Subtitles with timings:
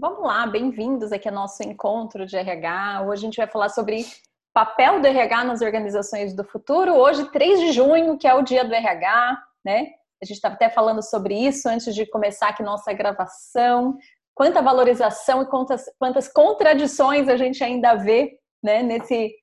[0.00, 3.02] Vamos lá, bem-vindos aqui ao nosso encontro de RH.
[3.02, 4.06] Hoje a gente vai falar sobre
[4.54, 6.94] papel do RH nas organizações do futuro.
[6.94, 9.88] Hoje, 3 de junho, que é o dia do RH, né?
[10.22, 13.98] A gente estava até falando sobre isso antes de começar aqui nossa gravação.
[14.36, 19.34] Quanta valorização e quantas, quantas contradições a gente ainda vê né, nesse,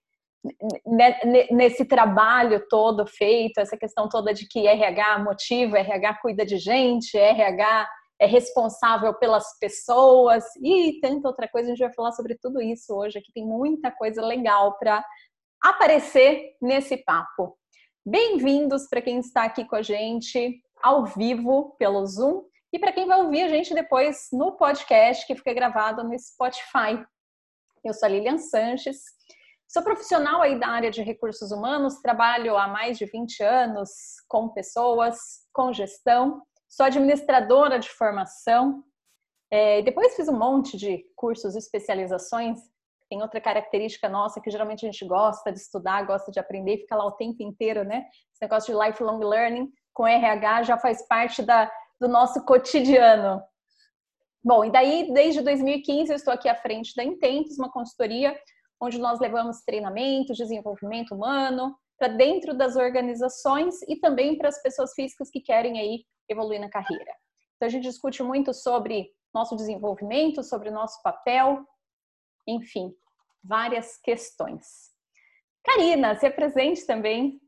[1.51, 7.17] nesse trabalho todo feito, essa questão toda de que RH motiva, RH cuida de gente,
[7.17, 7.89] RH
[8.25, 11.67] é responsável pelas pessoas e tanta outra coisa.
[11.67, 13.20] A gente vai falar sobre tudo isso hoje.
[13.20, 15.05] Aqui tem muita coisa legal para
[15.61, 17.55] aparecer nesse papo.
[18.03, 22.43] Bem-vindos para quem está aqui com a gente ao vivo pelo Zoom
[22.73, 27.05] e para quem vai ouvir a gente depois no podcast que fica gravado no Spotify.
[27.83, 28.97] Eu sou a Lilian Sanches,
[29.67, 33.89] sou profissional aí da área de recursos humanos, trabalho há mais de 20 anos
[34.27, 35.16] com pessoas,
[35.53, 36.41] com gestão
[36.75, 38.83] sou administradora de formação.
[39.49, 42.59] É, depois fiz um monte de cursos e especializações.
[43.09, 46.97] Tem outra característica nossa que geralmente a gente gosta de estudar, gosta de aprender fica
[46.97, 48.05] lá o tempo inteiro, né?
[48.33, 53.41] Esse negócio de lifelong learning com RH já faz parte da, do nosso cotidiano.
[54.44, 58.38] Bom, e daí, desde 2015, eu estou aqui à frente da Intentos, uma consultoria
[58.81, 64.93] onde nós levamos treinamento, desenvolvimento humano para dentro das organizações e também para as pessoas
[64.93, 67.13] físicas que querem aí evoluir na carreira.
[67.55, 71.66] Então, a gente discute muito sobre nosso desenvolvimento, sobre nosso papel,
[72.47, 72.93] enfim,
[73.43, 74.93] várias questões.
[75.63, 77.39] Karina, se apresente também.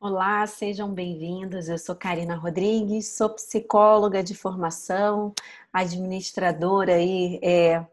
[0.00, 1.68] Olá, sejam bem-vindos.
[1.68, 5.34] Eu sou Karina Rodrigues, sou psicóloga de formação,
[5.72, 7.84] administradora e é,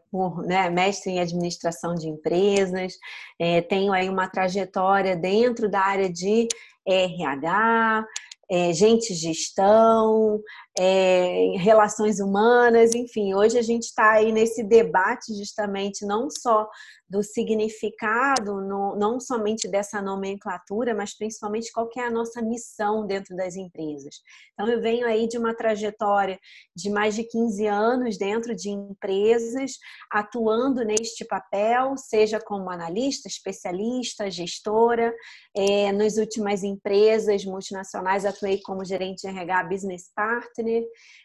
[0.46, 2.96] né, mestre em administração de empresas.
[3.40, 6.46] É, tenho aí uma trajetória dentro da área de
[6.86, 8.06] RH,
[8.48, 10.40] é, gente gestão,
[10.78, 16.68] é, relações humanas, enfim, hoje a gente está aí nesse debate justamente não só
[17.08, 23.36] do significado, no, não somente dessa nomenclatura, mas principalmente qual é a nossa missão dentro
[23.36, 24.16] das empresas.
[24.52, 26.38] Então, eu venho aí de uma trajetória
[26.74, 29.78] de mais de 15 anos dentro de empresas,
[30.10, 35.14] atuando neste papel, seja como analista, especialista, gestora.
[35.56, 40.65] É, nas últimas empresas multinacionais, atuei como gerente de RH Business Partner.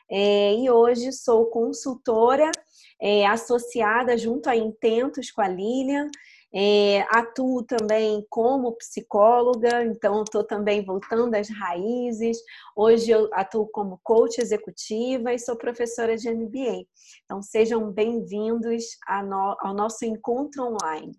[0.09, 2.51] É, e hoje sou consultora
[3.01, 6.09] é, associada junto a Intentos com a Lilian.
[6.53, 12.37] É, atuo também como psicóloga, então estou também voltando às raízes.
[12.75, 16.85] Hoje eu atuo como coach executiva e sou professora de MBA.
[17.23, 21.17] Então sejam bem-vindos ao nosso encontro online.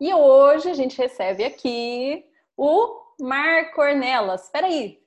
[0.00, 2.24] E hoje a gente recebe aqui
[2.56, 4.44] o Mar Cornelas.
[4.44, 5.00] Espera aí.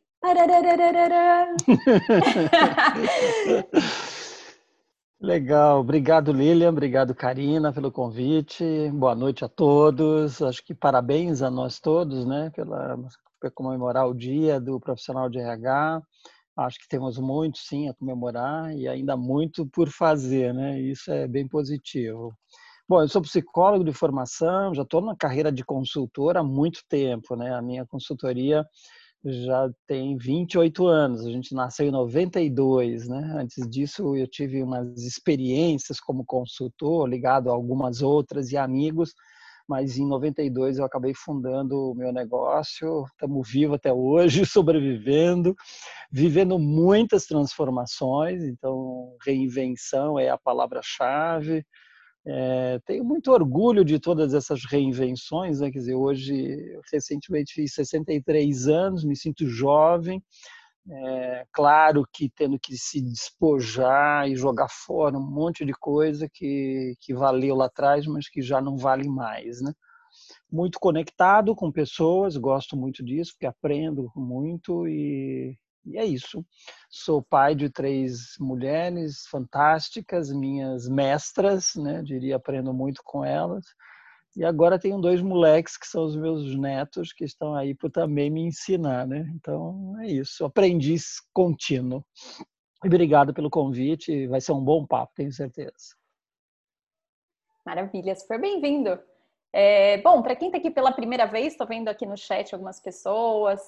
[5.19, 8.63] Legal, obrigado Lilian, obrigado Karina pelo convite.
[8.93, 10.41] Boa noite a todos.
[10.41, 12.97] Acho que parabéns a nós todos, né, pela
[13.41, 16.01] por comemorar o dia do profissional de RH.
[16.55, 20.79] Acho que temos muito sim a comemorar e ainda muito por fazer, né?
[20.79, 22.33] Isso é bem positivo.
[22.87, 27.35] Bom, eu sou psicólogo de formação, já estou na carreira de consultor há muito tempo,
[27.35, 27.53] né?
[27.53, 28.65] A minha consultoria
[29.25, 33.35] já tem 28 anos, a gente nasceu em 92, né?
[33.37, 39.13] Antes disso eu tive umas experiências como consultor, ligado a algumas outras e amigos,
[39.67, 45.55] mas em 92 eu acabei fundando o meu negócio, estamos vivos até hoje, sobrevivendo,
[46.11, 51.65] vivendo muitas transformações, então reinvenção é a palavra-chave,
[52.25, 55.69] é, tenho muito orgulho de todas essas reinvenções, né?
[55.69, 56.33] quer dizer, hoje,
[56.91, 60.23] recentemente fiz 63 anos, me sinto jovem,
[60.89, 66.95] é, claro que tendo que se despojar e jogar fora um monte de coisa que,
[66.99, 69.73] que valeu lá atrás, mas que já não vale mais, né?
[70.51, 76.45] Muito conectado com pessoas, gosto muito disso, porque aprendo muito e, e é isso.
[76.89, 82.01] Sou pai de três mulheres fantásticas, minhas mestras, né?
[82.01, 83.65] Diria, aprendo muito com elas.
[84.35, 88.31] E agora tenho dois moleques que são os meus netos que estão aí para também
[88.31, 89.31] me ensinar, né?
[89.35, 92.03] Então é isso, aprendiz contínuo.
[92.83, 95.95] Obrigado pelo convite, vai ser um bom papo, tenho certeza.
[97.65, 98.99] Maravilha, super bem-vindo.
[99.53, 102.79] É, bom, para quem está aqui pela primeira vez, estou vendo aqui no chat algumas
[102.79, 103.61] pessoas.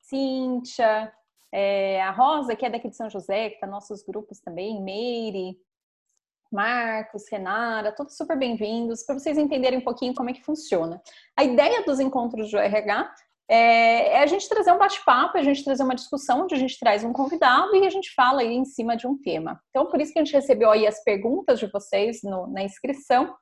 [0.00, 1.12] Cíntia,
[1.58, 5.56] é, a Rosa, que é daqui de São José, que está nossos grupos também, Meire,
[6.52, 11.00] Marcos, Renata, todos super bem-vindos, para vocês entenderem um pouquinho como é que funciona.
[11.34, 13.10] A ideia dos encontros do RH
[13.48, 16.78] é, é a gente trazer um bate-papo, a gente trazer uma discussão, onde a gente
[16.78, 19.58] traz um convidado e a gente fala aí em cima de um tema.
[19.70, 23.34] Então, por isso que a gente recebeu aí as perguntas de vocês no, na inscrição,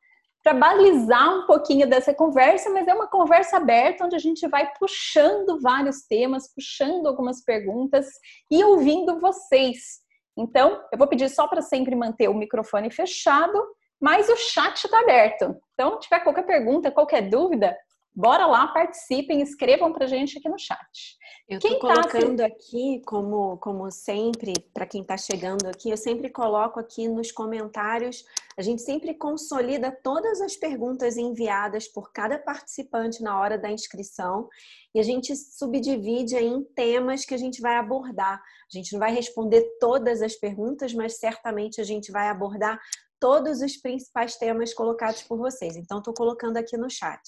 [0.44, 4.70] para balizar um pouquinho dessa conversa, mas é uma conversa aberta onde a gente vai
[4.78, 8.06] puxando vários temas, puxando algumas perguntas
[8.50, 10.04] e ouvindo vocês.
[10.36, 13.58] Então, eu vou pedir só para sempre manter o microfone fechado,
[13.98, 15.56] mas o chat está aberto.
[15.72, 17.74] Então, tiver qualquer pergunta, qualquer dúvida,
[18.16, 21.18] Bora lá, participem, escrevam para a gente aqui no chat.
[21.48, 22.46] Eu estou tá colocando tá...
[22.46, 28.24] aqui, como, como sempre, para quem está chegando aqui, eu sempre coloco aqui nos comentários,
[28.56, 34.48] a gente sempre consolida todas as perguntas enviadas por cada participante na hora da inscrição
[34.94, 38.40] e a gente subdivide em temas que a gente vai abordar.
[38.40, 42.80] A gente não vai responder todas as perguntas, mas certamente a gente vai abordar
[43.18, 45.76] todos os principais temas colocados por vocês.
[45.76, 47.20] Então, estou colocando aqui no chat.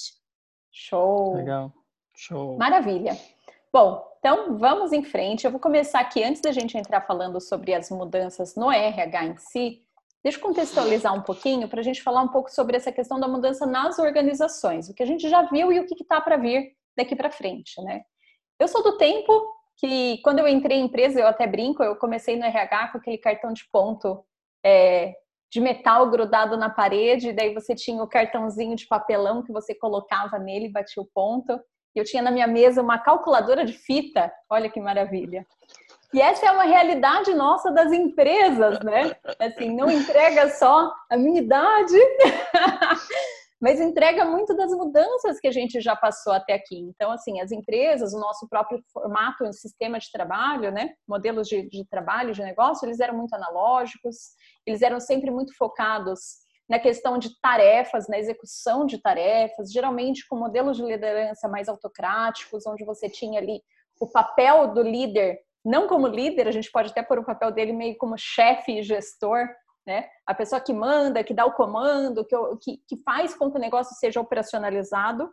[0.78, 1.36] Show!
[1.36, 1.72] Legal.
[2.14, 2.58] Show.
[2.58, 3.16] Maravilha.
[3.72, 5.46] Bom, então vamos em frente.
[5.46, 9.36] Eu vou começar aqui, antes da gente entrar falando sobre as mudanças no RH em
[9.38, 9.82] si,
[10.22, 13.26] deixa eu contextualizar um pouquinho para a gente falar um pouco sobre essa questão da
[13.26, 16.76] mudança nas organizações, o que a gente já viu e o que está para vir
[16.94, 18.02] daqui para frente, né?
[18.60, 19.32] Eu sou do tempo
[19.76, 23.16] que, quando eu entrei em empresa, eu até brinco, eu comecei no RH com aquele
[23.16, 24.22] cartão de ponto
[24.62, 25.14] é,
[25.50, 30.38] de metal grudado na parede, daí você tinha o cartãozinho de papelão que você colocava
[30.38, 31.58] nele batia o ponto.
[31.94, 35.46] Eu tinha na minha mesa uma calculadora de fita, olha que maravilha.
[36.12, 39.16] E essa é uma realidade nossa das empresas, né?
[39.40, 41.94] Assim, não entrega só a minha idade,
[43.60, 46.78] mas entrega muito das mudanças que a gente já passou até aqui.
[46.78, 50.90] Então, assim, as empresas, o nosso próprio formato, o sistema de trabalho, né?
[51.08, 54.16] Modelos de, de trabalho, de negócio, eles eram muito analógicos,
[54.66, 56.20] eles eram sempre muito focados
[56.68, 62.66] na questão de tarefas, na execução de tarefas, geralmente com modelos de liderança mais autocráticos,
[62.66, 63.62] onde você tinha ali
[64.00, 67.72] o papel do líder, não como líder, a gente pode até pôr o papel dele
[67.72, 69.48] meio como chefe e gestor,
[69.86, 70.08] né?
[70.26, 73.60] A pessoa que manda, que dá o comando, que, que, que faz com que o
[73.60, 75.32] negócio seja operacionalizado.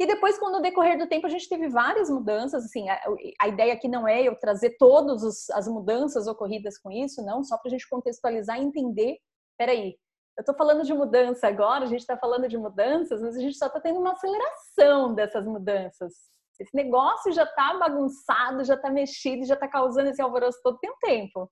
[0.00, 2.64] E depois, com o decorrer do tempo, a gente teve várias mudanças.
[2.64, 3.00] Assim, a,
[3.40, 7.56] a ideia aqui não é eu trazer todas as mudanças ocorridas com isso, não, só
[7.58, 9.18] para a gente contextualizar e entender.
[9.56, 9.96] Peraí,
[10.36, 13.56] eu estou falando de mudança agora, a gente está falando de mudanças, mas a gente
[13.56, 16.14] só está tendo uma aceleração dessas mudanças.
[16.60, 20.90] Esse negócio já está bagunçado, já está mexido, já está causando esse alvoroço todo tem
[20.90, 21.50] um tempo,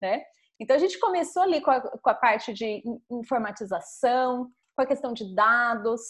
[0.00, 0.24] né?
[0.62, 5.12] Então a gente começou ali com a, com a parte de informatização, com a questão
[5.12, 6.00] de dados,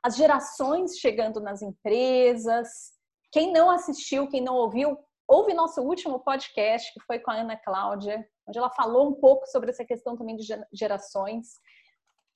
[0.00, 2.68] as gerações chegando nas empresas.
[3.32, 7.56] Quem não assistiu, quem não ouviu, ouve nosso último podcast, que foi com a Ana
[7.56, 11.48] Cláudia, onde ela falou um pouco sobre essa questão também de gerações.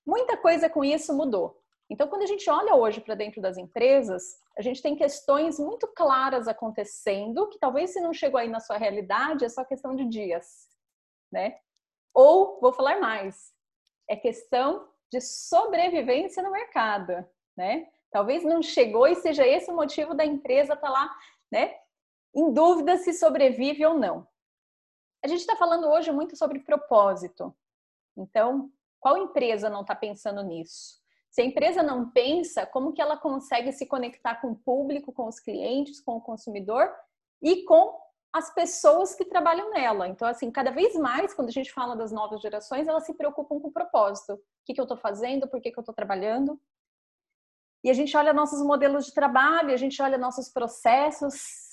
[0.05, 1.57] Muita coisa com isso mudou.
[1.89, 4.25] Então, quando a gente olha hoje para dentro das empresas,
[4.59, 8.77] a gente tem questões muito claras acontecendo, que talvez se não chegou aí na sua
[8.77, 10.70] realidade, é só questão de dias
[11.31, 11.59] né?
[12.15, 13.53] Ou, vou falar mais,
[14.09, 17.25] é questão de sobrevivência no mercado,
[17.57, 17.89] né?
[18.11, 21.17] Talvez não chegou e seja esse o motivo da empresa estar tá lá,
[21.51, 21.77] né?
[22.35, 24.27] Em dúvida se sobrevive ou não.
[25.23, 27.55] A gente está falando hoje muito sobre propósito.
[28.17, 31.01] Então, qual empresa não está pensando nisso?
[31.31, 35.29] Se a empresa não pensa, como que ela consegue se conectar com o público, com
[35.29, 36.93] os clientes, com o consumidor
[37.41, 37.97] e com
[38.33, 40.07] as pessoas que trabalham nela.
[40.09, 43.59] Então, assim, cada vez mais, quando a gente fala das novas gerações, elas se preocupam
[43.61, 44.35] com o propósito.
[44.35, 45.49] O que, que eu estou fazendo?
[45.49, 46.61] Por que, que eu estou trabalhando?
[47.83, 51.71] E a gente olha nossos modelos de trabalho, a gente olha nossos processos.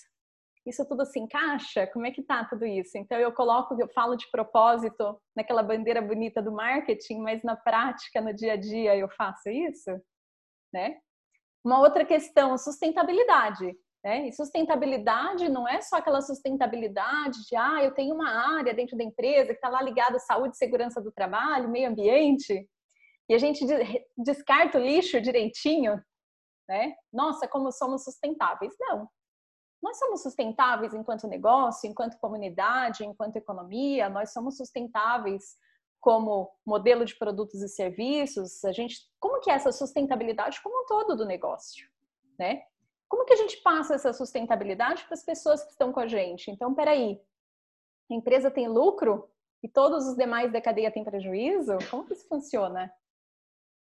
[0.66, 1.86] Isso tudo se encaixa?
[1.88, 2.98] Como é que tá tudo isso?
[2.98, 8.20] Então, eu coloco, eu falo de propósito naquela bandeira bonita do marketing, mas na prática,
[8.20, 9.92] no dia a dia, eu faço isso?
[10.74, 10.98] Né?
[11.64, 13.78] Uma outra questão, sustentabilidade.
[14.04, 14.28] Né?
[14.28, 19.04] E sustentabilidade não é só aquela sustentabilidade de, ah, eu tenho uma área dentro da
[19.04, 22.68] empresa que está lá ligada à saúde e segurança do trabalho, meio ambiente,
[23.30, 23.66] e a gente
[24.18, 26.02] descarta o lixo direitinho,
[26.68, 26.96] né?
[27.12, 28.74] Nossa, como somos sustentáveis.
[28.80, 29.10] Não.
[29.82, 35.56] Nós somos sustentáveis enquanto negócio, enquanto comunidade, enquanto economia, nós somos sustentáveis
[36.00, 38.64] como modelo de produtos e serviços.
[38.64, 41.86] A gente, como que é essa sustentabilidade como um todo do negócio,
[42.40, 42.64] né?
[43.10, 46.52] Como que a gente passa essa sustentabilidade para as pessoas que estão com a gente?
[46.52, 47.22] Então, peraí,
[48.10, 49.30] a empresa tem lucro
[49.64, 51.78] e todos os demais da cadeia têm prejuízo?
[51.90, 52.94] Como que isso funciona?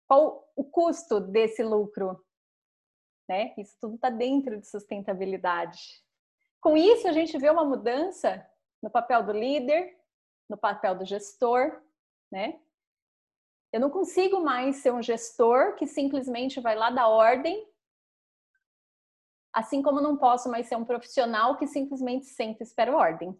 [0.08, 2.24] Qual o custo desse lucro?
[3.28, 3.54] Né?
[3.58, 5.80] Isso tudo está dentro de sustentabilidade.
[6.60, 8.46] Com isso, a gente vê uma mudança
[8.82, 9.98] no papel do líder,
[10.50, 11.82] no papel do gestor,
[12.32, 12.60] né?
[13.72, 17.69] Eu não consigo mais ser um gestor que simplesmente vai lá dar ordem
[19.54, 23.38] Assim como não posso mais ser um profissional que simplesmente senta e espera ordem.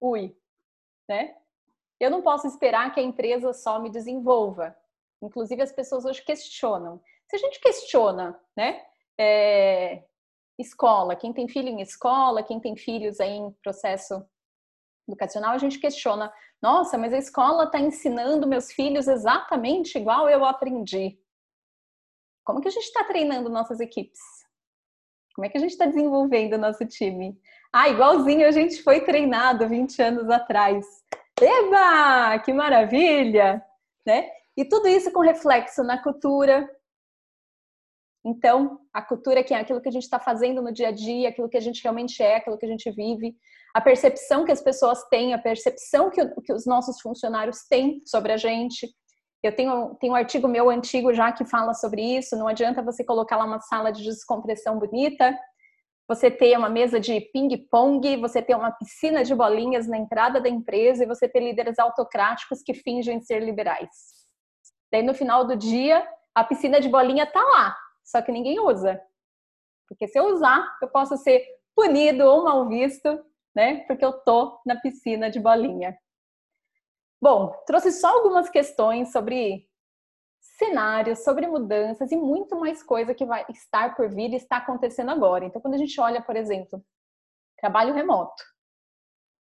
[0.00, 0.36] Ui,
[1.08, 1.36] né?
[2.00, 4.76] Eu não posso esperar que a empresa só me desenvolva.
[5.22, 7.00] Inclusive, as pessoas hoje questionam.
[7.28, 8.84] Se a gente questiona, né?
[9.18, 10.04] É,
[10.58, 14.26] escola, quem tem filho em escola, quem tem filhos aí em processo
[15.06, 20.44] educacional, a gente questiona: nossa, mas a escola está ensinando meus filhos exatamente igual eu
[20.44, 21.18] aprendi.
[22.44, 24.20] Como que a gente está treinando nossas equipes?
[25.34, 27.38] Como é que a gente está desenvolvendo o nosso time?
[27.72, 30.86] Ah, igualzinho a gente foi treinado 20 anos atrás.
[31.40, 33.62] Eba, que maravilha!
[34.06, 34.28] Né?
[34.56, 36.68] E tudo isso com reflexo na cultura.
[38.24, 41.30] Então, a cultura que é aquilo que a gente está fazendo no dia a dia,
[41.30, 43.34] aquilo que a gente realmente é, aquilo que a gente vive,
[43.74, 48.32] a percepção que as pessoas têm, a percepção que, que os nossos funcionários têm sobre
[48.32, 48.86] a gente.
[49.42, 52.36] Eu tenho, tenho um artigo meu antigo já que fala sobre isso.
[52.36, 55.36] Não adianta você colocar lá uma sala de descompressão bonita,
[56.08, 60.48] você ter uma mesa de ping-pong, você ter uma piscina de bolinhas na entrada da
[60.48, 63.88] empresa e você ter líderes autocráticos que fingem ser liberais.
[64.92, 69.00] Daí no final do dia, a piscina de bolinha tá lá, só que ninguém usa.
[69.88, 71.44] Porque se eu usar, eu posso ser
[71.74, 73.84] punido ou mal visto, né?
[73.86, 75.96] Porque eu tô na piscina de bolinha.
[77.22, 79.64] Bom, trouxe só algumas questões sobre
[80.40, 85.12] cenários, sobre mudanças e muito mais coisa que vai estar por vir e está acontecendo
[85.12, 85.44] agora.
[85.44, 86.84] Então, quando a gente olha, por exemplo,
[87.56, 88.42] trabalho remoto,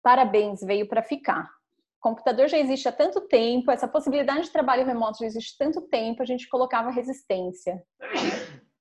[0.02, 1.50] parabéns, veio para ficar.
[2.00, 5.83] Computador já existe há tanto tempo, essa possibilidade de trabalho remoto já existe há tanto
[5.83, 7.85] tempo, a gente colocava resistência.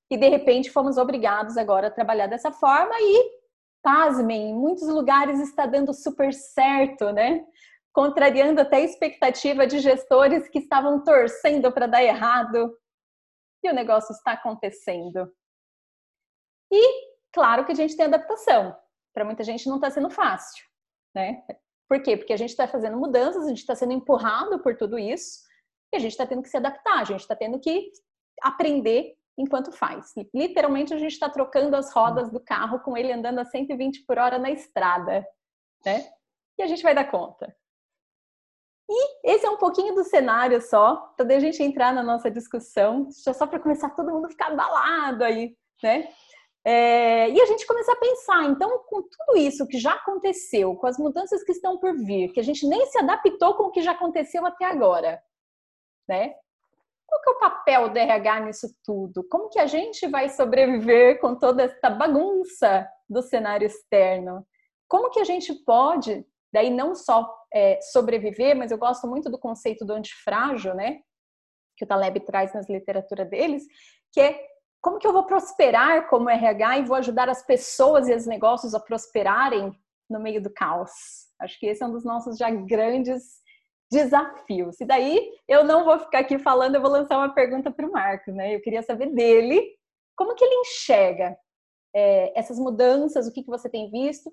[0.09, 3.39] E de repente fomos obrigados agora a trabalhar dessa forma e,
[3.83, 7.45] pasmem, em muitos lugares está dando super certo, né?
[7.95, 12.77] Contrariando até a expectativa de gestores que estavam torcendo para dar errado.
[13.63, 15.33] E o negócio está acontecendo.
[16.69, 18.77] E, claro que a gente tem adaptação.
[19.13, 20.65] Para muita gente não está sendo fácil,
[21.15, 21.41] né?
[21.87, 22.17] Por quê?
[22.17, 25.45] Porque a gente está fazendo mudanças, a gente está sendo empurrado por tudo isso,
[25.93, 27.91] e a gente está tendo que se adaptar, a gente está tendo que
[28.41, 30.11] aprender enquanto faz.
[30.33, 34.17] Literalmente, a gente está trocando as rodas do carro com ele andando a 120 por
[34.17, 35.25] hora na estrada,
[35.85, 36.11] né?
[36.57, 37.55] E a gente vai dar conta.
[38.89, 43.09] E esse é um pouquinho do cenário só, para a gente entrar na nossa discussão,
[43.11, 46.07] só para começar todo mundo ficar abalado aí, né?
[46.67, 50.87] É, e a gente começar a pensar, então, com tudo isso que já aconteceu, com
[50.87, 53.83] as mudanças que estão por vir, que a gente nem se adaptou com o que
[53.83, 55.21] já aconteceu até agora,
[56.07, 56.33] né?
[57.07, 59.23] Qual que é o papel do RH nisso tudo?
[59.29, 64.45] Como que a gente vai sobreviver com toda essa bagunça do cenário externo?
[64.87, 69.37] Como que a gente pode, daí não só é, sobreviver, mas eu gosto muito do
[69.37, 70.99] conceito do antifrágil, né?
[71.77, 73.63] Que o Taleb traz nas literaturas deles,
[74.11, 74.41] que é
[74.81, 78.73] como que eu vou prosperar como RH e vou ajudar as pessoas e os negócios
[78.73, 79.71] a prosperarem
[80.09, 80.91] no meio do caos.
[81.41, 83.23] Acho que esse é um dos nossos já grandes
[83.91, 84.79] desafios.
[84.79, 87.91] E daí eu não vou ficar aqui falando, eu vou lançar uma pergunta para o
[87.91, 88.55] Marcos, né?
[88.55, 89.75] Eu queria saber dele
[90.15, 91.37] como que ele enxerga
[91.93, 94.29] é, essas mudanças, o que, que você tem visto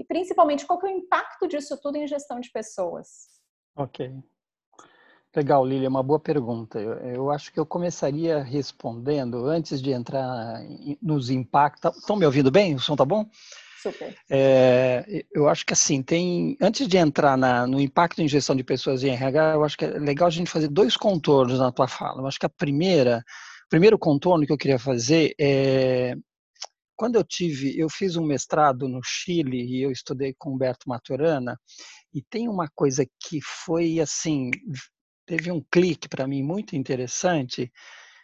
[0.00, 3.28] e principalmente qual que é o impacto disso tudo em gestão de pessoas?
[3.76, 4.10] Ok.
[5.36, 6.80] Legal, Lília, uma boa pergunta.
[6.80, 10.58] Eu, eu, acho que eu começaria respondendo, antes de entrar
[11.02, 11.98] nos impactos.
[11.98, 12.74] Estão me ouvindo bem?
[12.74, 13.28] O som tá bom?
[13.82, 14.16] Super.
[14.30, 16.56] É, eu acho que assim, tem.
[16.60, 19.84] Antes de entrar na, no impacto em gestão de pessoas em RH, eu acho que
[19.84, 22.22] é legal a gente fazer dois contornos na tua fala.
[22.22, 23.22] Eu acho que a primeira,
[23.66, 26.16] o primeiro contorno que eu queria fazer é
[27.00, 31.58] quando eu tive, eu fiz um mestrado no Chile e eu estudei com Humberto Maturana,
[32.12, 34.50] e tem uma coisa que foi assim,
[35.24, 37.72] teve um clique para mim muito interessante,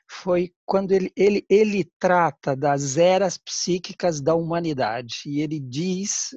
[0.07, 5.23] foi quando ele, ele, ele trata das eras psíquicas da humanidade.
[5.25, 6.33] E ele diz,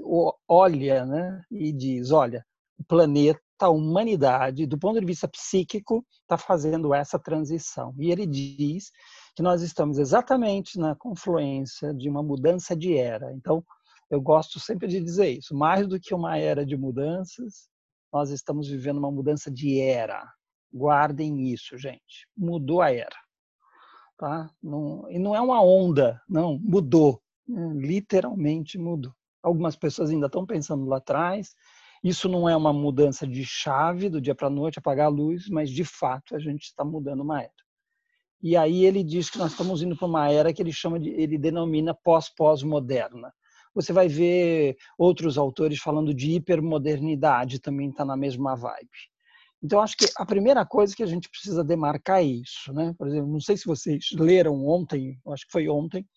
[0.48, 1.42] olha, né?
[1.52, 2.46] E diz, olha,
[2.78, 7.94] o planeta, a humanidade, do ponto de vista psíquico, está fazendo essa transição.
[8.00, 8.92] E ele diz
[9.40, 13.32] que nós estamos exatamente na confluência de uma mudança de era.
[13.32, 13.64] Então,
[14.12, 15.56] eu gosto sempre de dizer isso.
[15.56, 17.70] Mais do que uma era de mudanças,
[18.12, 20.30] nós estamos vivendo uma mudança de era.
[20.74, 22.28] Guardem isso, gente.
[22.36, 23.16] Mudou a era.
[24.18, 24.50] Tá?
[24.62, 27.22] Não, e não é uma onda, não, mudou.
[27.48, 29.14] Literalmente mudou.
[29.42, 31.56] Algumas pessoas ainda estão pensando lá atrás.
[32.04, 35.48] Isso não é uma mudança de chave do dia para a noite, apagar a luz,
[35.48, 37.69] mas de fato a gente está mudando uma era.
[38.42, 41.10] E aí ele diz que nós estamos indo para uma era que ele chama de,
[41.10, 43.34] ele denomina pós-pós-moderna.
[43.76, 48.90] Você vai ver outros autores falando de hipermodernidade, também está na mesma vibe.
[49.62, 52.74] Então, acho que a primeira coisa que a gente precisa demarcar é isso.
[52.74, 52.94] Né?
[52.98, 56.08] Por exemplo, não sei se vocês leram ontem, acho que foi ontem,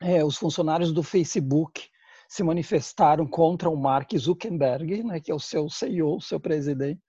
[0.00, 1.88] é, os funcionários do Facebook
[2.28, 7.00] se manifestaram contra o Mark Zuckerberg, né, que é o seu CEO, o seu presidente,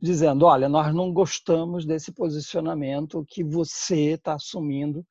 [0.00, 5.04] dizendo: olha, nós não gostamos desse posicionamento que você está assumindo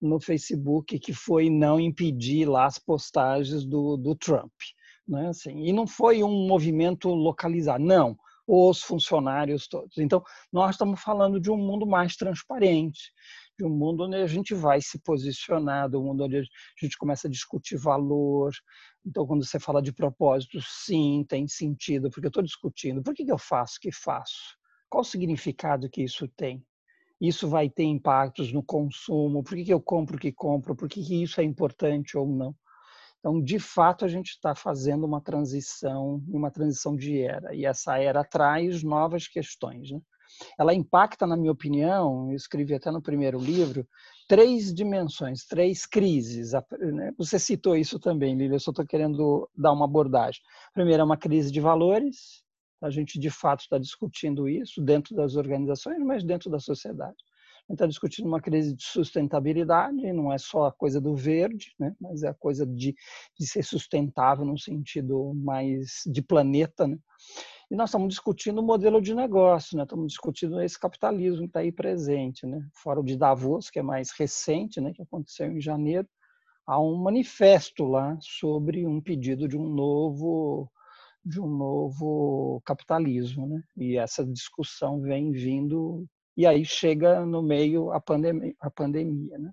[0.00, 4.52] no Facebook, que foi não impedir lá as postagens do, do Trump.
[5.08, 5.28] Né?
[5.28, 9.98] Assim, e não foi um movimento localizado, não, os funcionários todos.
[9.98, 13.12] Então, nós estamos falando de um mundo mais transparente,
[13.58, 16.42] de um mundo onde a gente vai se posicionar, de um mundo onde a
[16.80, 18.52] gente começa a discutir valor.
[19.04, 23.02] Então, quando você fala de propósito, sim, tem sentido, porque eu estou discutindo.
[23.02, 24.56] Por que eu faço o que faço?
[24.88, 26.64] Qual o significado que isso tem?
[27.20, 29.42] Isso vai ter impactos no consumo?
[29.42, 30.76] Por que eu compro o que compro?
[30.76, 32.54] Por que isso é importante ou não?
[33.18, 37.98] Então, de fato, a gente está fazendo uma transição, uma transição de era, e essa
[37.98, 39.90] era traz novas questões.
[39.90, 40.00] Né?
[40.58, 43.86] Ela impacta, na minha opinião, eu escrevi até no primeiro livro,
[44.28, 46.52] três dimensões, três crises.
[46.52, 47.12] Né?
[47.18, 50.40] Você citou isso também, Lília, eu só estou querendo dar uma abordagem.
[50.72, 52.42] Primeiro, é uma crise de valores,
[52.82, 57.16] a gente de fato está discutindo isso dentro das organizações, mas dentro da sociedade
[57.66, 61.94] gente está discutindo uma crise de sustentabilidade, não é só a coisa do verde, né?
[62.00, 62.94] mas é a coisa de,
[63.38, 66.86] de ser sustentável no sentido mais de planeta.
[66.86, 66.96] Né?
[67.70, 69.82] E nós estamos discutindo o modelo de negócio, né?
[69.82, 72.46] estamos discutindo esse capitalismo que está aí presente.
[72.46, 72.64] Né?
[72.72, 74.92] Fora o de Davos, que é mais recente, né?
[74.92, 76.08] que aconteceu em janeiro,
[76.66, 80.70] há um manifesto lá sobre um pedido de um novo
[81.24, 83.60] de um novo capitalismo, né?
[83.76, 86.06] E essa discussão vem vindo
[86.36, 89.50] e aí chega no meio a pandemia, a pandemia né?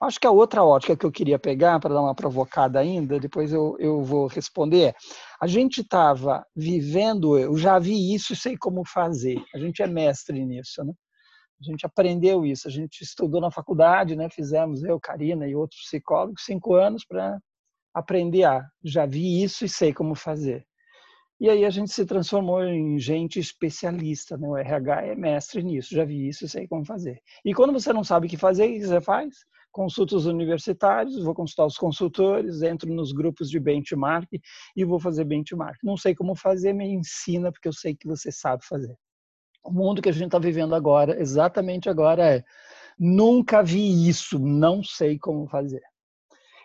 [0.00, 3.52] Acho que a outra ótica que eu queria pegar, para dar uma provocada ainda, depois
[3.52, 4.94] eu, eu vou responder, é,
[5.40, 9.86] a gente estava vivendo, eu já vi isso e sei como fazer, a gente é
[9.86, 10.92] mestre nisso, né?
[11.60, 14.28] A gente aprendeu isso, a gente estudou na faculdade, né?
[14.28, 17.38] fizemos, eu, Karina e outros psicólogos, cinco anos para
[17.94, 20.66] aprender a, já vi isso e sei como fazer.
[21.40, 24.48] E aí a gente se transformou em gente especialista, né?
[24.48, 27.20] O RH é mestre nisso, já vi isso, sei como fazer.
[27.44, 29.34] E quando você não sabe o que fazer, o que você faz?
[29.74, 34.28] Consulta os universitários, vou consultar os consultores, entro nos grupos de benchmark
[34.76, 35.82] e vou fazer benchmark.
[35.82, 38.96] Não sei como fazer, me ensina, porque eu sei que você sabe fazer.
[39.64, 42.44] O mundo que a gente está vivendo agora, exatamente agora, é
[42.96, 45.82] nunca vi isso, não sei como fazer.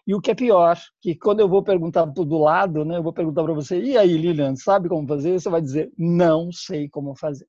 [0.05, 3.11] E o que é pior, que quando eu vou perguntar do lado, né, eu vou
[3.11, 5.39] perguntar para você, e aí, Lilian, sabe como fazer?
[5.39, 7.47] Você vai dizer, não sei como fazer.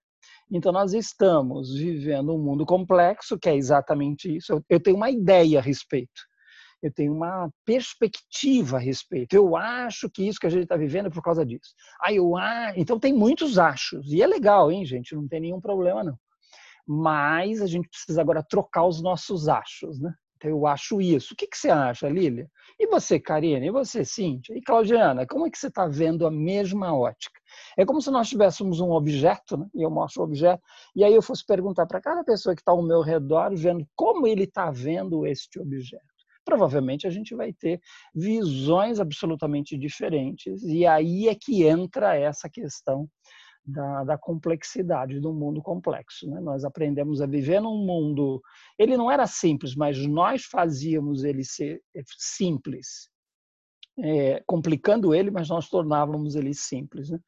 [0.50, 4.62] Então, nós estamos vivendo um mundo complexo, que é exatamente isso.
[4.68, 6.22] Eu tenho uma ideia a respeito,
[6.82, 9.34] eu tenho uma perspectiva a respeito.
[9.34, 11.74] Eu acho que isso que a gente está vivendo é por causa disso.
[12.00, 15.14] Ah, eu ah, então tem muitos achos e é legal, hein, gente?
[15.14, 16.18] Não tem nenhum problema não.
[16.86, 20.12] Mas a gente precisa agora trocar os nossos achos, né?
[20.42, 21.34] Eu acho isso.
[21.34, 22.50] O que, que você acha, Lília?
[22.78, 23.66] E você, Karine?
[23.66, 24.56] E você, Cíntia?
[24.56, 25.26] E Claudiana?
[25.26, 27.38] Como é que você está vendo a mesma ótica?
[27.76, 29.66] É como se nós tivéssemos um objeto, né?
[29.74, 30.62] e eu mostro o objeto,
[30.94, 34.26] e aí eu fosse perguntar para cada pessoa que está ao meu redor, vendo como
[34.26, 36.04] ele está vendo este objeto.
[36.44, 37.80] Provavelmente a gente vai ter
[38.14, 43.06] visões absolutamente diferentes, e aí é que entra essa questão
[43.70, 46.28] da, da, complexidade do mundo complexo.
[46.28, 46.40] Né?
[46.40, 48.40] Nós aprendemos a viver num mundo.
[48.78, 51.80] Ele não era simples, mas nós fazíamos ele ser
[52.18, 53.10] simples,
[53.98, 57.10] é, complicando ele, mas nós tornávamos ele simples.
[57.10, 57.18] Né?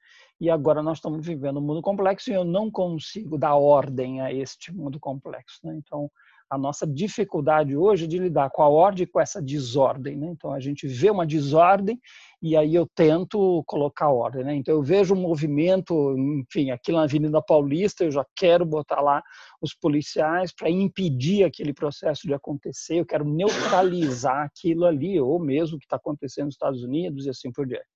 [0.41, 4.33] E agora nós estamos vivendo um mundo complexo e eu não consigo dar ordem a
[4.33, 5.61] este mundo complexo.
[5.65, 5.77] Né?
[5.77, 6.11] Então,
[6.53, 10.19] a nossa dificuldade hoje de lidar com a ordem e com essa desordem.
[10.19, 10.27] Né?
[10.27, 11.99] Então, a gente vê uma desordem
[12.43, 14.45] e aí eu tento colocar ordem.
[14.45, 14.57] Né?
[14.57, 19.23] Então, eu vejo um movimento, enfim, aqui na Avenida Paulista, eu já quero botar lá
[19.63, 25.77] os policiais para impedir aquele processo de acontecer, eu quero neutralizar aquilo ali, ou mesmo
[25.77, 27.87] o que está acontecendo nos Estados Unidos e assim por diante.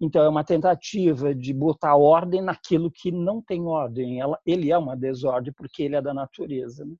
[0.00, 4.18] Então, é uma tentativa de botar ordem naquilo que não tem ordem.
[4.18, 6.86] Ela, ele é uma desordem porque ele é da natureza.
[6.86, 6.94] Né?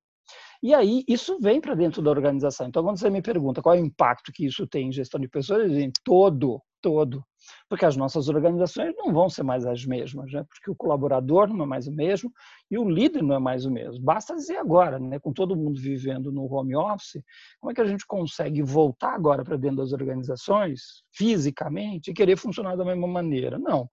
[0.62, 2.66] E aí isso vem para dentro da organização.
[2.66, 5.29] Então, quando você me pergunta qual é o impacto que isso tem em gestão de
[5.29, 7.25] pessoas, eu digo todo, todo.
[7.68, 10.44] Porque as nossas organizações não vão ser mais as mesmas, né?
[10.49, 12.33] porque o colaborador não é mais o mesmo
[12.71, 14.03] e o líder não é mais o mesmo.
[14.03, 15.18] Basta dizer agora, né?
[15.18, 17.23] com todo mundo vivendo no home office,
[17.61, 22.37] como é que a gente consegue voltar agora para dentro das organizações, fisicamente, e querer
[22.37, 23.59] funcionar da mesma maneira?
[23.59, 23.88] Não.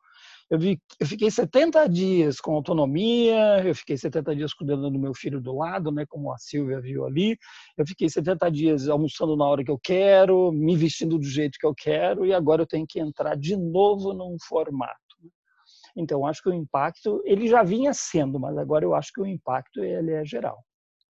[0.49, 5.13] Eu, vi, eu fiquei 70 dias com autonomia, eu fiquei 70 dias cuidando do meu
[5.13, 7.36] filho do lado, né, como a Silvia viu ali.
[7.75, 11.65] Eu fiquei 70 dias almoçando na hora que eu quero, me vestindo do jeito que
[11.65, 14.95] eu quero, e agora eu tenho que entrar de novo num formato.
[15.97, 19.25] Então, acho que o impacto, ele já vinha sendo, mas agora eu acho que o
[19.25, 20.63] impacto ele é geral.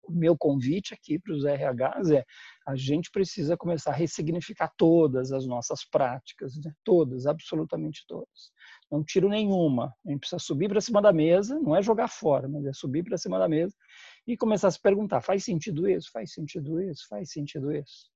[0.03, 2.25] o meu convite aqui para os RHs é
[2.67, 6.73] a gente precisa começar a ressignificar todas as nossas práticas, né?
[6.83, 8.51] todas, absolutamente todas.
[8.91, 9.93] Não tiro nenhuma.
[10.05, 13.03] A gente precisa subir para cima da mesa, não é jogar fora, mas é subir
[13.03, 13.75] para cima da mesa
[14.25, 16.09] e começar a se perguntar: faz sentido isso?
[16.11, 17.07] Faz sentido isso?
[17.07, 18.09] Faz sentido isso?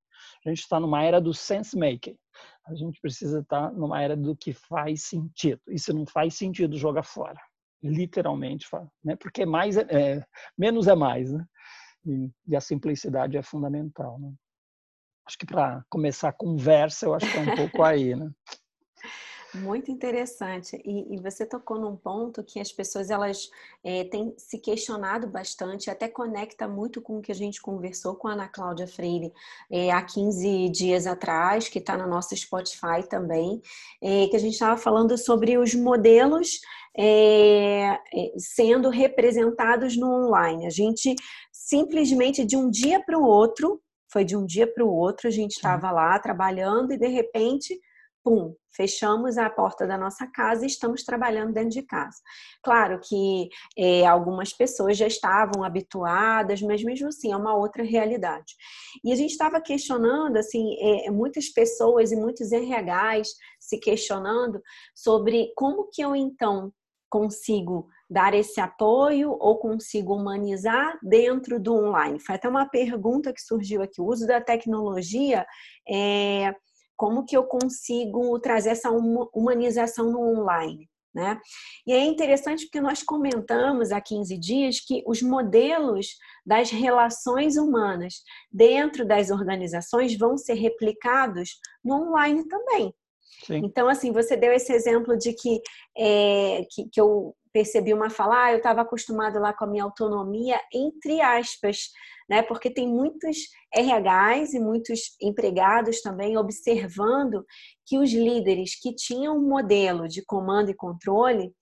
[0.45, 2.17] A gente está numa era do sense making.
[2.65, 5.61] A gente precisa estar tá numa era do que faz sentido.
[5.67, 7.39] E se não faz sentido, joga fora.
[7.81, 8.65] Literalmente,
[9.03, 9.15] né?
[9.17, 10.25] porque mais é, é,
[10.57, 11.31] menos é mais.
[11.31, 11.45] Né?
[12.05, 14.19] E, e, a simplicidade é fundamental.
[14.19, 14.33] Né?
[15.25, 18.15] Acho que para começar a conversa, eu acho que é um pouco aí.
[18.15, 18.31] Né?
[19.55, 20.81] Muito interessante.
[20.83, 23.49] E, e, você tocou num ponto que as pessoas elas
[23.83, 28.27] é, têm se questionado bastante, até conecta muito com o que a gente conversou com
[28.27, 29.31] a Ana Cláudia Freire
[29.69, 33.61] é, há 15 dias atrás, que está no nosso Spotify também,
[34.01, 36.59] é, que a gente estava falando sobre os modelos
[38.37, 40.67] sendo representados no online.
[40.67, 41.15] A gente
[41.51, 45.31] simplesmente de um dia para o outro, foi de um dia para o outro, a
[45.31, 47.79] gente estava lá trabalhando e de repente
[48.23, 52.17] pum, fechamos a porta da nossa casa e estamos trabalhando dentro de casa.
[52.63, 58.55] Claro que é, algumas pessoas já estavam habituadas, mas mesmo assim é uma outra realidade.
[59.03, 64.61] E a gente estava questionando, assim, é, muitas pessoas e muitos RHs se questionando
[64.93, 66.71] sobre como que eu então
[67.09, 72.19] consigo dar esse apoio ou consigo humanizar dentro do online?
[72.19, 74.01] Foi até uma pergunta que surgiu aqui.
[74.01, 75.45] O uso da tecnologia
[75.87, 76.55] é
[76.95, 80.89] como que eu consigo trazer essa humanização no online?
[81.13, 81.39] Né?
[81.85, 86.07] E é interessante porque nós comentamos há 15 dias que os modelos
[86.43, 88.15] das relações humanas
[88.51, 92.95] dentro das organizações vão ser replicados no online também.
[93.45, 93.61] Sim.
[93.63, 95.61] Então, assim, você deu esse exemplo de que,
[95.95, 99.83] é, que, que eu percebi uma fala, ah, eu estava acostumado lá com a minha
[99.83, 101.89] autonomia, entre aspas,
[102.29, 102.41] né?
[102.41, 103.37] Porque tem muitos
[103.73, 107.45] RHs e muitos empregados também observando
[107.85, 111.53] que os líderes que tinham um modelo de comando e controle,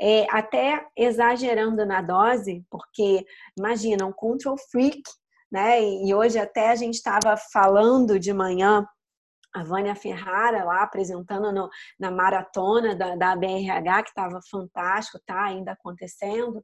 [0.00, 3.24] é, até exagerando na dose, porque
[3.58, 5.02] imagina, um control freak,
[5.50, 5.82] né?
[5.82, 8.86] E hoje até a gente estava falando de manhã
[9.54, 15.46] a Vânia Ferrara lá apresentando no, na maratona da, da BRH, que estava fantástico, tá
[15.46, 16.62] ainda acontecendo,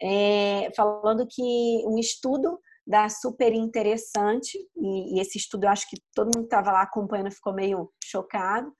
[0.00, 2.58] é, falando que um estudo
[2.90, 6.82] da super interessante, e, e esse estudo eu acho que todo mundo que estava lá
[6.82, 8.74] acompanhando ficou meio chocado,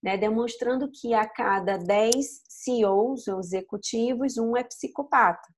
[0.00, 5.48] né, demonstrando que a cada 10 CEOs ou executivos, um é psicopata.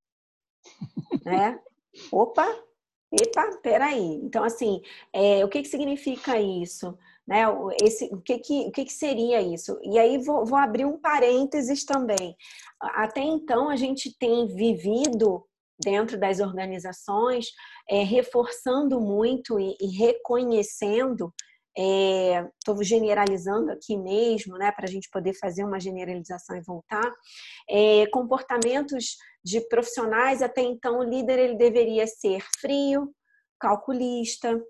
[1.23, 1.61] né?
[2.11, 2.49] Opa,
[3.13, 4.15] epa, peraí.
[4.23, 4.81] Então, assim,
[5.13, 6.97] é, o que, que significa isso?
[7.27, 7.43] Né?
[7.83, 9.79] Esse, o que, que, o que, que seria isso?
[9.83, 12.35] E aí vou, vou abrir um parênteses também.
[12.81, 15.45] Até então, a gente tem vivido
[15.79, 17.47] dentro das organizações,
[17.89, 21.33] é, reforçando muito e, e reconhecendo,
[21.77, 27.09] estou é, generalizando aqui mesmo, né, para a gente poder fazer uma generalização e voltar,
[27.71, 33.15] é, comportamentos de profissionais, até então o líder ele deveria ser frio,
[33.61, 34.61] calculista,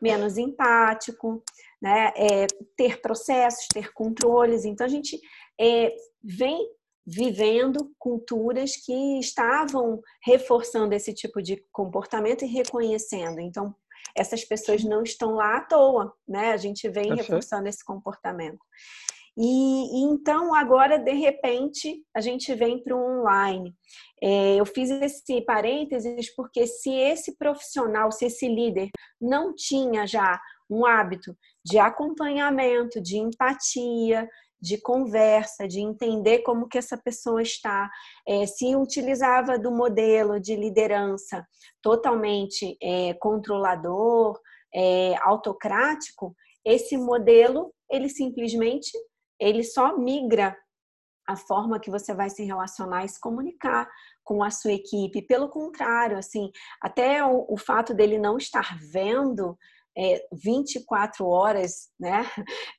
[0.00, 1.42] menos empático,
[1.80, 2.46] né, é,
[2.76, 4.64] ter processos, ter controles.
[4.64, 5.18] Então a gente
[5.58, 6.68] é, vem
[7.06, 13.40] vivendo culturas que estavam reforçando esse tipo de comportamento e reconhecendo.
[13.40, 13.74] Então,
[14.16, 16.52] essas pessoas não estão lá à toa, né?
[16.52, 17.22] A gente vem Perfeito.
[17.22, 18.58] reforçando esse comportamento.
[19.36, 23.74] E, e, então, agora, de repente, a gente vem para o online.
[24.22, 30.40] É, eu fiz esse parênteses porque se esse profissional, se esse líder não tinha já
[30.68, 34.28] um hábito de acompanhamento, de empatia,
[34.60, 37.90] de conversa, de entender como que essa pessoa está,
[38.26, 41.46] é, se utilizava do modelo de liderança
[41.82, 44.38] totalmente é, controlador,
[44.74, 48.90] é, autocrático, esse modelo ele simplesmente
[49.38, 50.56] ele só migra
[51.26, 53.88] a forma que você vai se relacionar e se comunicar
[54.24, 55.22] com a sua equipe.
[55.22, 59.56] Pelo contrário, assim, até o, o fato dele não estar vendo
[59.96, 62.24] é, 24 horas, né?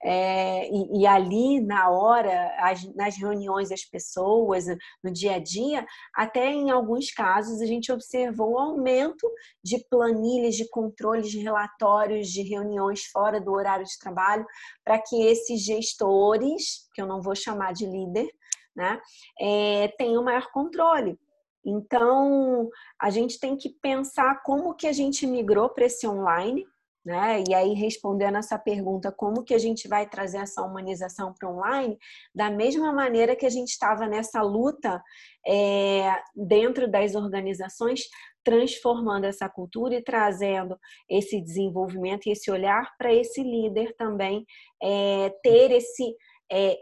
[0.03, 4.65] É, e, e, ali na hora, as, nas reuniões as pessoas,
[5.03, 9.29] no dia a dia, até em alguns casos a gente observou o aumento
[9.63, 14.45] de planilhas, de controles, de relatórios, de reuniões fora do horário de trabalho,
[14.83, 18.27] para que esses gestores, que eu não vou chamar de líder,
[18.75, 18.99] né,
[19.39, 21.17] é, tenham maior controle.
[21.63, 22.69] Então,
[22.99, 26.65] a gente tem que pensar como que a gente migrou para esse online,
[27.03, 27.43] né?
[27.49, 31.97] E aí, respondendo essa pergunta, como que a gente vai trazer essa humanização para online?
[32.33, 35.01] Da mesma maneira que a gente estava nessa luta
[35.47, 38.01] é, dentro das organizações,
[38.43, 40.77] transformando essa cultura e trazendo
[41.09, 44.45] esse desenvolvimento e esse olhar para esse líder também
[44.81, 46.15] é, ter esse,
[46.51, 46.77] é,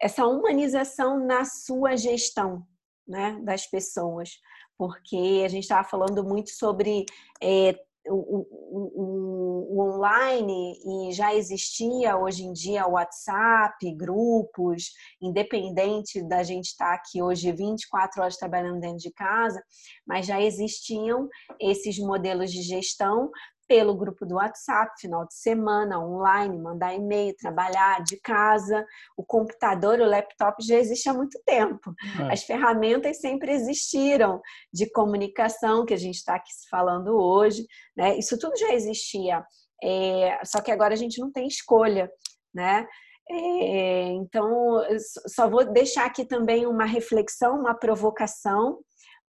[0.00, 2.66] essa humanização na sua gestão
[3.06, 4.30] né, das pessoas.
[4.76, 7.04] Porque a gente estava falando muito sobre
[7.42, 7.74] é,
[8.10, 16.66] o, o, o, online e já existia hoje em dia WhatsApp, grupos, independente da gente
[16.66, 19.62] estar aqui hoje 24 horas trabalhando dentro de casa,
[20.06, 21.28] mas já existiam
[21.60, 23.30] esses modelos de gestão
[23.68, 28.84] pelo grupo do WhatsApp, final de semana, online, mandar e-mail, trabalhar de casa.
[29.16, 31.94] O computador, o laptop já existe há muito tempo.
[32.18, 32.32] É.
[32.32, 34.40] As ferramentas sempre existiram
[34.72, 37.66] de comunicação, que a gente está aqui falando hoje.
[37.94, 38.16] Né?
[38.18, 39.44] Isso tudo já existia.
[39.84, 42.10] É, só que agora a gente não tem escolha,
[42.52, 42.86] né?
[43.30, 44.82] É, então,
[45.26, 48.78] só vou deixar aqui também uma reflexão, uma provocação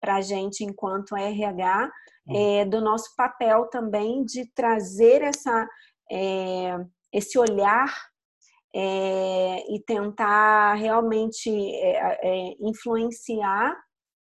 [0.01, 1.91] para a gente enquanto RH
[2.31, 5.69] é, do nosso papel também de trazer essa,
[6.11, 6.77] é,
[7.13, 7.93] esse olhar
[8.75, 11.51] é, e tentar realmente
[12.61, 13.75] influenciar,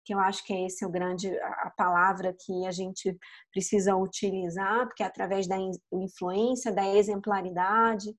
[0.06, 3.14] que eu acho que é esse o grande a palavra que a gente
[3.52, 5.58] precisa utilizar, porque é através da
[5.92, 8.16] influência, da exemplaridade,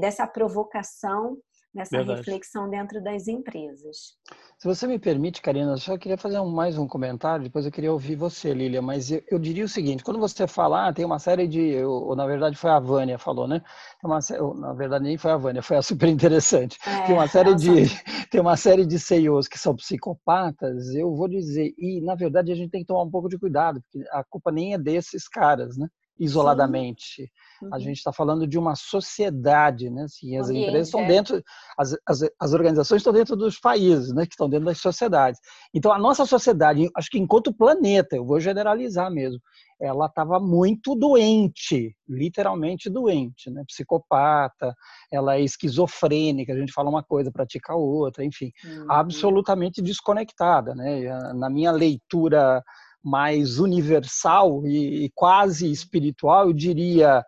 [0.00, 1.36] dessa provocação
[1.76, 2.20] nessa Verdade.
[2.20, 4.16] reflexão dentro das empresas.
[4.58, 7.70] Se você me permite, Karina, eu só queria fazer um, mais um comentário, depois eu
[7.70, 11.04] queria ouvir você, Lilia, mas eu, eu diria o seguinte, quando você falar, ah, tem
[11.04, 13.60] uma série de, ou, na verdade foi a Vânia falou, né?
[14.00, 14.18] Tem uma,
[14.54, 16.78] na verdade nem foi a Vânia, foi a super interessante.
[16.86, 17.66] É, tem uma série de
[18.30, 22.54] tem uma série de CEOs que são psicopatas, eu vou dizer, e na verdade a
[22.54, 25.76] gente tem que tomar um pouco de cuidado, porque a culpa nem é desses caras,
[25.76, 25.86] né?
[26.18, 27.30] Isoladamente.
[27.60, 27.74] Uhum.
[27.74, 30.04] A gente está falando de uma sociedade, né?
[30.04, 31.06] Assim, as Ambiente, empresas estão é.
[31.06, 31.42] dentro,
[31.78, 34.26] as, as, as, organizações estão dentro dos países, né?
[34.26, 35.40] Que estão dentro das sociedades.
[35.74, 39.40] Então, a nossa sociedade, acho que enquanto planeta, eu vou generalizar mesmo,
[39.80, 43.62] ela estava muito doente, literalmente doente, né?
[43.66, 44.74] Psicopata,
[45.12, 48.86] ela é esquizofrênica, a gente fala uma coisa, pratica outra, enfim, uhum.
[48.90, 51.32] absolutamente desconectada, né?
[51.34, 52.62] Na minha leitura
[53.06, 57.24] mais universal e, quase espiritual, eu diria,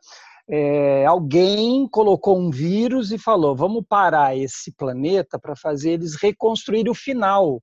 [0.50, 6.88] é, alguém colocou um vírus e falou: vamos parar esse planeta para fazer eles reconstruir
[6.88, 7.62] o final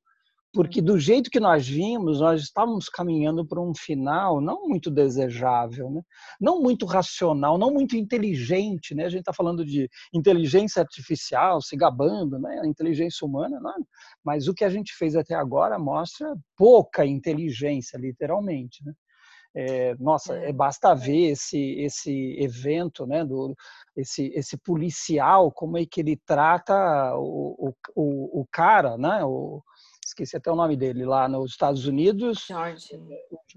[0.56, 5.92] porque do jeito que nós vimos, nós estávamos caminhando para um final não muito desejável,
[5.92, 6.02] né?
[6.40, 8.96] não muito racional, não muito inteligente.
[8.96, 9.04] Né?
[9.04, 12.62] A gente está falando de inteligência artificial, se gabando, né?
[12.64, 13.84] a inteligência humana, não, é?
[14.24, 18.82] mas o que a gente fez até agora mostra pouca inteligência, literalmente.
[18.86, 18.94] Né?
[19.58, 23.56] É, nossa, é, basta ver esse, esse evento, né, do,
[23.96, 29.64] esse, esse policial, como é que ele trata o, o, o cara, né, o,
[30.06, 32.46] esqueci até o nome dele, lá nos Estados Unidos.
[32.48, 33.00] George.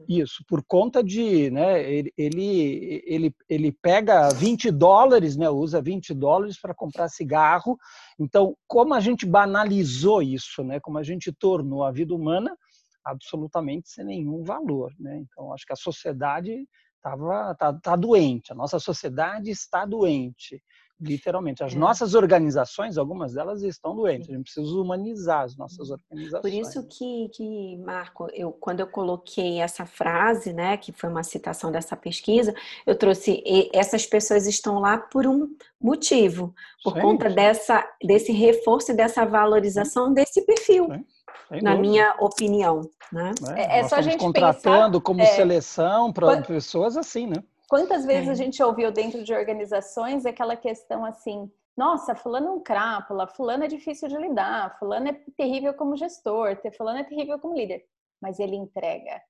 [0.09, 6.15] Isso, por conta de, né, ele, ele, ele, ele pega 20 dólares, né, usa 20
[6.15, 7.77] dólares para comprar cigarro.
[8.19, 12.57] Então, como a gente banalizou isso, né, como a gente tornou a vida humana
[13.05, 15.19] absolutamente sem nenhum valor, né?
[15.19, 20.63] Então, acho que a sociedade estava tá, tá doente, a nossa sociedade está doente
[21.01, 21.63] literalmente.
[21.63, 21.79] As é.
[21.79, 24.29] nossas organizações, algumas delas estão doentes.
[24.29, 26.43] A gente precisa humanizar as nossas organizações.
[26.43, 31.23] Por isso que, que Marco, eu, quando eu coloquei essa frase, né, que foi uma
[31.23, 32.55] citação dessa pesquisa,
[32.87, 35.49] eu trouxe essas pessoas estão lá por um
[35.81, 37.35] motivo, por sim, conta sim.
[37.35, 40.15] dessa desse reforço e dessa valorização sim.
[40.15, 40.89] desse perfil.
[41.63, 43.33] Na minha opinião, né?
[43.57, 47.43] É, é só a gente contratando pensar, como é, seleção para pessoas assim, né?
[47.69, 48.33] Quantas vezes é.
[48.33, 53.65] a gente ouviu dentro de organizações aquela questão assim, nossa, fulano é um crápula, fulano
[53.65, 57.85] é difícil de lidar, fulano é terrível como gestor, fulano é terrível como líder,
[58.21, 59.23] mas ele entrega.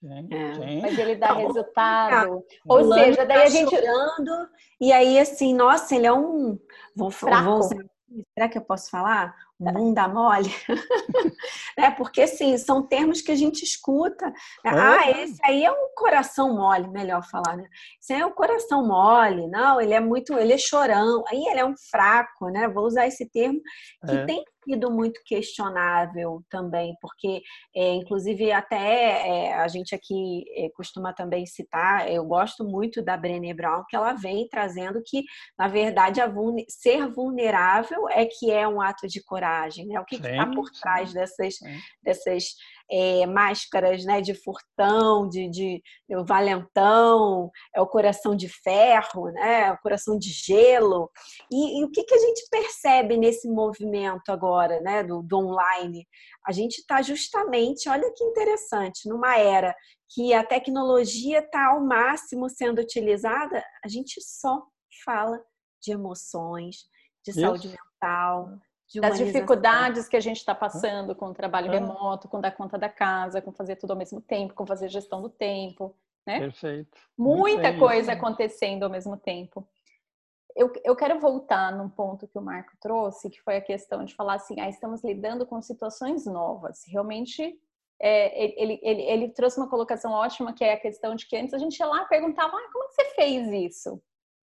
[0.00, 0.80] Sim, é.
[0.80, 2.44] Mas ele dá tá resultado.
[2.66, 4.48] Ou fulano seja, daí tá a gente chorando
[4.80, 6.58] e aí assim, nossa, ele é um
[6.94, 7.10] vou, vou
[8.34, 9.34] será que eu posso falar?
[9.60, 10.50] Um bunda mole?
[11.76, 14.26] é, porque, assim, são termos que a gente escuta.
[14.26, 14.34] Né?
[14.64, 17.68] Ah, esse aí é um coração mole, melhor falar, né?
[18.00, 19.48] Esse aí é um coração mole.
[19.48, 21.24] Não, ele é muito, ele é chorão.
[21.28, 22.68] Aí ele é um fraco, né?
[22.68, 23.60] Vou usar esse termo
[24.06, 24.24] que é.
[24.24, 27.42] tem sido muito questionável também, porque,
[27.74, 33.16] é, inclusive, até é, a gente aqui é, costuma também citar, eu gosto muito da
[33.16, 35.24] Brené Brown, que ela vem trazendo que,
[35.58, 39.98] na verdade, vulne ser vulnerável é que é um ato de coragem, né?
[39.98, 41.54] O que está por trás dessas,
[42.02, 42.54] dessas
[42.90, 49.72] é, máscaras né, de furtão, de, de, de valentão, é o coração de ferro, né,
[49.72, 51.10] o coração de gelo.
[51.50, 56.06] E, e o que, que a gente percebe nesse movimento agora né, do, do online?
[56.46, 59.74] A gente está justamente, olha que interessante, numa era
[60.10, 64.62] que a tecnologia está ao máximo sendo utilizada, a gente só
[65.04, 65.38] fala
[65.82, 66.76] de emoções,
[67.24, 67.40] de Isso.
[67.40, 68.58] saúde mental,
[68.96, 72.88] das dificuldades que a gente está passando com o trabalho remoto, com dar conta da
[72.88, 75.94] casa, com fazer tudo ao mesmo tempo, com fazer gestão do tempo,
[76.26, 76.40] né?
[76.40, 76.98] Perfeito.
[77.16, 79.66] Muita coisa acontecendo ao mesmo tempo.
[80.56, 84.14] Eu, eu quero voltar num ponto que o Marco trouxe, que foi a questão de
[84.14, 86.84] falar assim, ah, estamos lidando com situações novas.
[86.86, 87.58] Realmente,
[88.00, 91.54] é, ele, ele, ele trouxe uma colocação ótima, que é a questão de que antes
[91.54, 94.02] a gente ia lá e perguntava, ah, como é que você fez isso?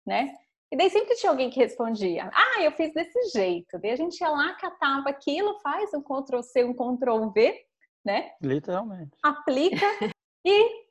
[0.04, 0.36] Né?
[0.72, 3.78] E daí sempre tinha alguém que respondia: Ah, eu fiz desse jeito.
[3.78, 7.66] Daí a gente ia lá, catava aquilo, faz um Ctrl C, um Ctrl V,
[8.02, 8.32] né?
[8.40, 9.14] Literalmente.
[9.22, 9.76] Aplica
[10.46, 10.82] e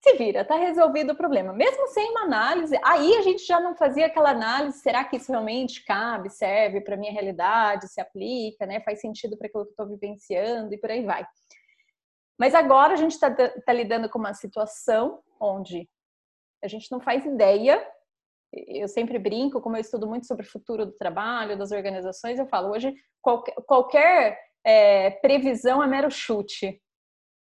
[0.00, 1.52] se vira, tá resolvido o problema.
[1.52, 5.32] Mesmo sem uma análise, aí a gente já não fazia aquela análise: será que isso
[5.32, 8.80] realmente cabe, serve para minha realidade, se aplica, né?
[8.82, 11.26] Faz sentido para aquilo que eu estou vivenciando e por aí vai.
[12.38, 15.88] Mas agora a gente está tá lidando com uma situação onde
[16.62, 17.84] a gente não faz ideia
[18.52, 22.46] eu sempre brinco, como eu estudo muito sobre o futuro do trabalho, das organizações, eu
[22.46, 26.80] falo, hoje qualquer, qualquer é, previsão é mero chute.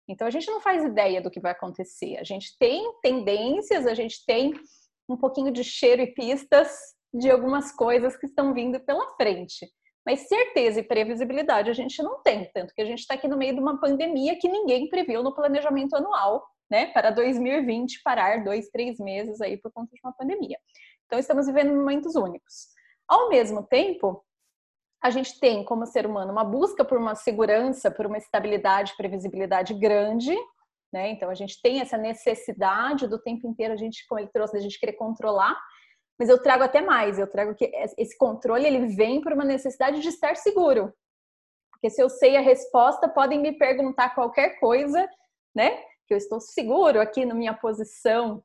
[0.09, 2.17] Então a gente não faz ideia do que vai acontecer.
[2.19, 4.55] A gente tem tendências, a gente tem
[5.09, 6.77] um pouquinho de cheiro e pistas
[7.13, 9.67] de algumas coisas que estão vindo pela frente.
[10.05, 13.37] Mas certeza e previsibilidade a gente não tem, tanto que a gente está aqui no
[13.37, 18.69] meio de uma pandemia que ninguém previu no planejamento anual né, para 2020 parar dois,
[18.69, 20.59] três meses aí por conta de uma pandemia.
[21.07, 22.69] Então, estamos vivendo momentos únicos.
[23.09, 24.25] Ao mesmo tempo,
[25.03, 29.75] a gente tem, como ser humano, uma busca por uma segurança, por uma estabilidade, previsibilidade
[29.75, 30.35] grande,
[30.93, 31.11] né?
[31.11, 34.61] Então, a gente tem essa necessidade do tempo inteiro, a gente, como ele trouxe, a
[34.61, 35.57] gente querer controlar,
[36.19, 40.01] mas eu trago até mais, eu trago que esse controle, ele vem por uma necessidade
[40.01, 40.93] de estar seguro.
[41.71, 45.07] Porque se eu sei a resposta, podem me perguntar qualquer coisa,
[45.55, 45.79] né?
[46.07, 48.43] Que eu estou seguro aqui na minha posição.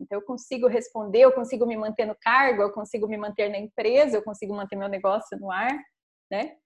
[0.00, 3.58] Então, eu consigo responder, eu consigo me manter no cargo, eu consigo me manter na
[3.58, 5.72] empresa, eu consigo manter meu negócio no ar,
[6.30, 6.56] né?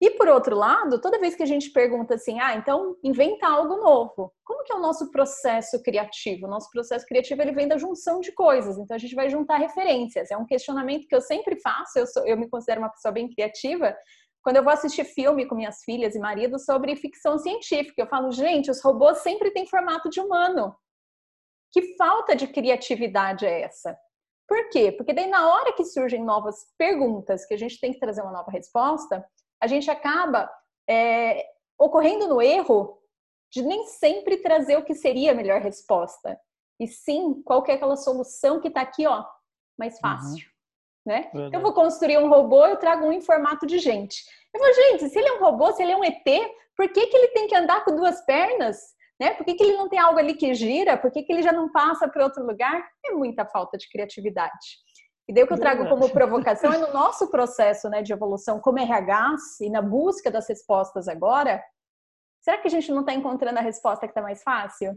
[0.00, 3.76] E por outro lado, toda vez que a gente pergunta assim, ah, então inventa algo
[3.78, 4.32] novo.
[4.44, 6.46] Como que é o nosso processo criativo?
[6.46, 8.78] O nosso processo criativo ele vem da junção de coisas.
[8.78, 10.30] Então a gente vai juntar referências.
[10.30, 11.98] É um questionamento que eu sempre faço.
[11.98, 13.92] Eu, sou, eu me considero uma pessoa bem criativa,
[14.42, 18.30] quando eu vou assistir filme com minhas filhas e marido sobre ficção científica, eu falo,
[18.30, 20.74] gente, os robôs sempre têm formato de humano.
[21.72, 23.98] Que falta de criatividade é essa?
[24.46, 24.92] Por quê?
[24.92, 28.32] Porque daí na hora que surgem novas perguntas, que a gente tem que trazer uma
[28.32, 29.22] nova resposta,
[29.60, 30.50] a gente acaba
[30.88, 31.44] é,
[31.78, 32.98] ocorrendo no erro
[33.52, 36.38] de nem sempre trazer o que seria a melhor resposta.
[36.80, 39.24] E sim, qual é aquela solução que está aqui, ó,
[39.78, 40.00] mais uhum.
[40.00, 40.46] fácil.
[40.46, 40.57] Uhum.
[41.08, 41.30] Né?
[41.50, 44.22] Eu vou construir um robô, eu trago um em formato de gente.
[44.54, 46.22] Eu falo, gente, se ele é um robô, se ele é um ET,
[46.76, 48.76] por que, que ele tem que andar com duas pernas?
[49.18, 49.32] Né?
[49.32, 50.98] Por que, que ele não tem algo ali que gira?
[50.98, 52.86] Por que, que ele já não passa para outro lugar?
[53.06, 54.52] É muita falta de criatividade.
[55.26, 58.60] E daí o que eu trago como provocação é no nosso processo né, de evolução
[58.60, 61.64] como RH e na busca das respostas agora,
[62.42, 64.94] será que a gente não está encontrando a resposta que está mais fácil?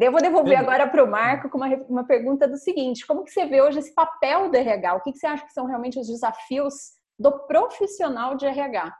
[0.00, 3.22] Daí eu vou devolver agora para o Marco com uma, uma pergunta do seguinte: como
[3.22, 4.94] que você vê hoje esse papel do RH?
[4.94, 8.96] O que, que você acha que são realmente os desafios do profissional de RH.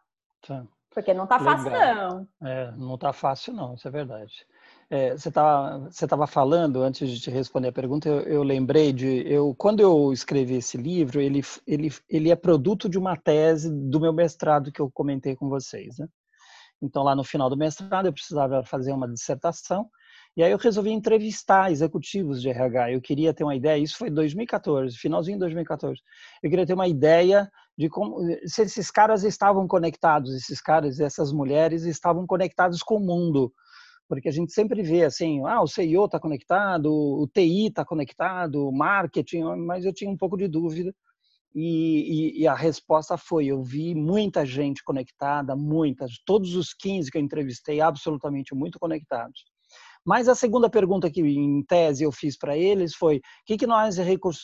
[0.47, 0.67] Tá.
[0.91, 2.29] Porque não está fácil, não.
[2.43, 4.45] É, não está fácil, não, isso é verdade.
[4.91, 8.93] É, você estava você tava falando, antes de te responder a pergunta, eu, eu, lembrei
[8.93, 9.23] de.
[9.27, 14.01] Eu, quando eu escrevi esse livro, ele, ele, ele é produto de uma tese do
[14.01, 15.97] meu mestrado que eu comentei com vocês.
[15.97, 16.07] Né?
[16.83, 19.89] Então, lá no final do mestrado, eu precisava fazer uma dissertação
[20.37, 22.93] e aí eu resolvi entrevistar executivos de RH.
[22.93, 26.01] Eu queria ter uma ideia, isso foi em 2014, finalzinho de 2014.
[26.43, 31.33] Eu queria ter uma ideia de como se esses caras estavam conectados, esses caras essas
[31.33, 33.53] mulheres estavam conectados com o mundo.
[34.09, 38.69] Porque a gente sempre vê assim, ah, o CEO está conectado, o TI está conectado,
[38.69, 40.93] o marketing, mas eu tinha um pouco de dúvida.
[41.55, 47.11] E, e, e, a resposta foi: eu vi muita gente conectada, muitas, todos os 15
[47.11, 49.45] que eu entrevistei, absolutamente muito conectados.
[50.05, 53.67] Mas a segunda pergunta que em tese eu fiz para eles foi: o que que
[53.67, 53.97] nós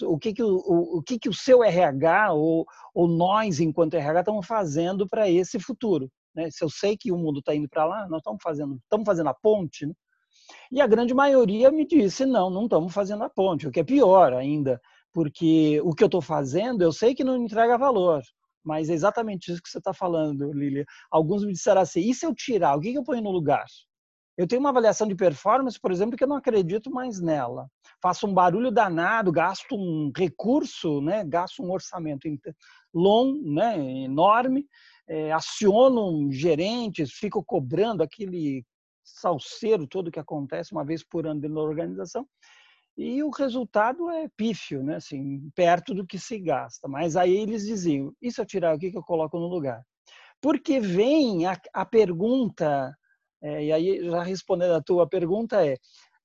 [0.03, 3.95] o que que o, o, o que que o seu RH ou, ou nós enquanto
[3.95, 6.11] RH estamos fazendo para esse futuro?
[6.35, 6.51] Né?
[6.51, 9.29] Se eu sei que o mundo está indo para lá, nós estamos fazendo estamos fazendo
[9.29, 9.87] a ponte.
[9.87, 9.95] Né?
[10.71, 13.85] E a grande maioria me disse: não, não estamos fazendo a ponte, o que é
[13.85, 14.81] pior ainda,
[15.13, 18.23] porque o que eu estou fazendo eu sei que não entrega valor.
[18.65, 20.85] mas é exatamente isso que você está falando, Lilia.
[21.11, 23.65] Alguns me disseram assim: e se eu tirar, o que, que eu ponho no lugar?
[24.37, 27.69] Eu tenho uma avaliação de performance, por exemplo, que eu não acredito mais nela.
[28.03, 31.25] Faço um barulho danado, gasto um recurso, né?
[31.25, 32.29] gasto um orçamento
[32.93, 33.79] longo, né?
[34.05, 34.67] enorme,
[35.09, 38.65] é, aciono gerentes, fico cobrando aquele
[39.03, 42.27] salseiro todo que acontece uma vez por ano dentro da organização
[42.97, 44.97] e o resultado é pífio, né?
[44.97, 46.89] assim, perto do que se gasta.
[46.89, 49.83] Mas aí eles diziam, se eu tirar o que eu coloco no lugar?
[50.41, 52.97] Porque vem a, a pergunta
[53.47, 55.77] é, e aí, já respondendo a tua pergunta, é: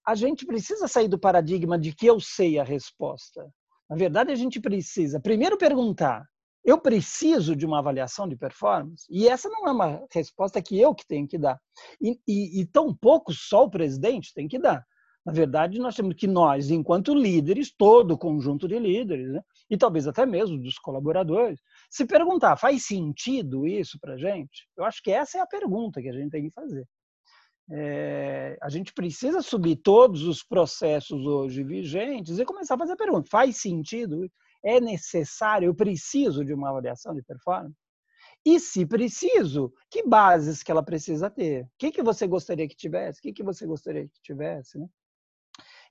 [0.05, 3.47] a gente precisa sair do paradigma de que eu sei a resposta.
[3.87, 6.25] Na verdade, a gente precisa primeiro perguntar:
[6.65, 9.05] eu preciso de uma avaliação de performance?
[9.07, 11.59] E essa não é uma resposta que eu que tenho que dar.
[12.01, 14.83] E, e, e tão pouco só o presidente tem que dar.
[15.23, 19.41] Na verdade, nós temos que nós, enquanto líderes, todo o conjunto de líderes, né?
[19.69, 21.59] e talvez até mesmo dos colaboradores,
[21.91, 24.67] se perguntar, faz sentido isso para a gente?
[24.75, 26.87] Eu acho que essa é a pergunta que a gente tem que fazer.
[27.69, 32.97] É, a gente precisa subir todos os processos hoje vigentes e começar a fazer a
[32.97, 34.29] pergunta: faz sentido?
[34.63, 35.67] É necessário?
[35.67, 37.75] Eu preciso de uma avaliação de performance?
[38.45, 41.63] E se preciso, que bases que ela precisa ter?
[41.63, 43.19] O que, que você gostaria que tivesse?
[43.19, 44.79] O que, que você gostaria que tivesse?
[44.79, 44.87] Né?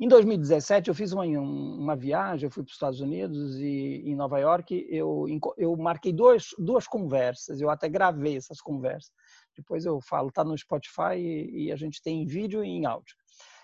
[0.00, 4.16] Em 2017, eu fiz uma, uma viagem, eu fui para os Estados Unidos e em
[4.16, 5.26] Nova York eu,
[5.58, 9.12] eu marquei dois, duas conversas, eu até gravei essas conversas
[9.60, 12.86] depois eu falo, está no Spotify e, e, a gente tem em vídeo e em
[12.86, 13.14] áudio.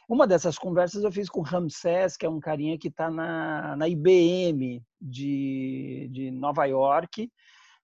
[0.08, 3.88] Uma dessas conversas eu fiz com Ramsés, que é um carinha que está na, na
[3.88, 7.28] IBM de, de Nova York.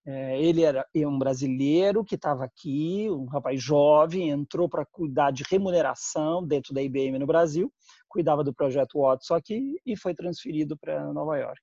[0.05, 5.45] É, ele era um brasileiro que estava aqui, um rapaz jovem, entrou para cuidar de
[5.49, 7.73] remuneração dentro da IBM no Brasil,
[8.09, 11.61] cuidava do projeto Watson aqui e foi transferido para Nova York.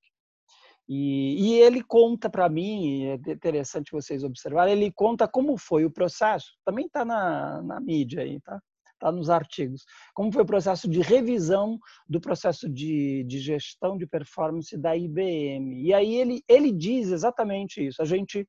[0.90, 5.92] E, e ele conta para mim, é interessante vocês observarem, ele conta como foi o
[5.92, 8.60] processo, também está na, na mídia aí, tá?
[8.94, 9.86] Está nos artigos.
[10.16, 11.78] Como foi o processo de revisão
[12.08, 15.82] do processo de, de gestão de performance da IBM.
[15.84, 18.02] E aí ele, ele diz exatamente isso.
[18.02, 18.46] A gente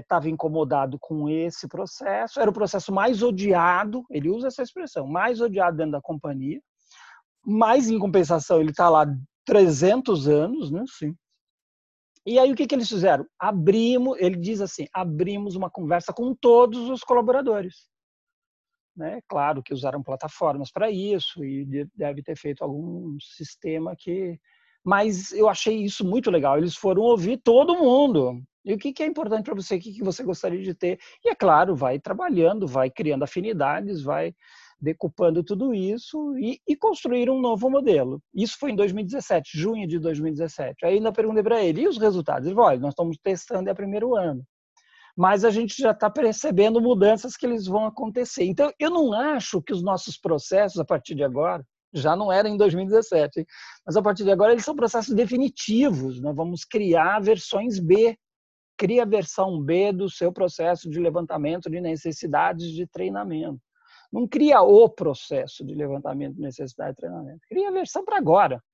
[0.00, 5.06] estava é, incomodado com esse processo, era o processo mais odiado, ele usa essa expressão,
[5.06, 6.60] mais odiado dentro da companhia,
[7.44, 9.04] mas em compensação ele está lá
[9.46, 10.84] 300 anos, né?
[10.88, 11.14] Sim.
[12.26, 13.24] E aí o que, que eles fizeram?
[13.38, 17.88] Abrimos, ele diz assim, abrimos uma conversa com todos os colaboradores.
[18.96, 19.20] Né?
[19.28, 24.38] Claro que usaram plataformas para isso e deve ter feito algum sistema que...
[24.84, 26.58] Mas eu achei isso muito legal.
[26.58, 28.42] Eles foram ouvir todo mundo.
[28.64, 29.76] E o que, que é importante para você?
[29.76, 30.98] O que, que você gostaria de ter?
[31.24, 34.34] E é claro, vai trabalhando, vai criando afinidades, vai
[34.80, 38.20] decupando tudo isso e, e construir um novo modelo.
[38.34, 40.84] Isso foi em 2017, junho de 2017.
[40.84, 42.46] Aí ainda perguntei para ele, e os resultados?
[42.46, 44.44] Ele falou, olha, nós estamos testando é primeiro ano.
[45.16, 48.44] Mas a gente já está percebendo mudanças que eles vão acontecer.
[48.44, 51.64] Então, eu não acho que os nossos processos, a partir de agora,
[51.94, 53.46] já não era em 2017, hein?
[53.86, 56.20] mas a partir de agora eles são processos definitivos.
[56.20, 58.16] Nós vamos criar versões B.
[58.76, 63.58] Cria a versão B do seu processo de levantamento de necessidades de treinamento.
[64.16, 68.64] Não cria o processo de levantamento de necessidade de treinamento, cria a versão para agora.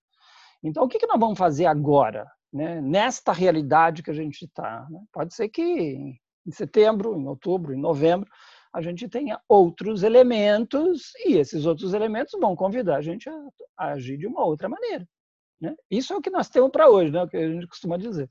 [0.62, 2.80] Então, o que, que nós vamos fazer agora, né?
[2.80, 4.86] nesta realidade que a gente está?
[4.88, 5.00] Né?
[5.12, 6.16] Pode ser que
[6.46, 8.30] em setembro, em outubro, em novembro,
[8.72, 13.34] a gente tenha outros elementos e esses outros elementos vão convidar a gente a,
[13.76, 15.04] agir de uma outra maneira.
[15.60, 15.74] Né?
[15.90, 17.20] Isso é o que nós temos para hoje, né?
[17.20, 18.28] o que a gente costuma dizer.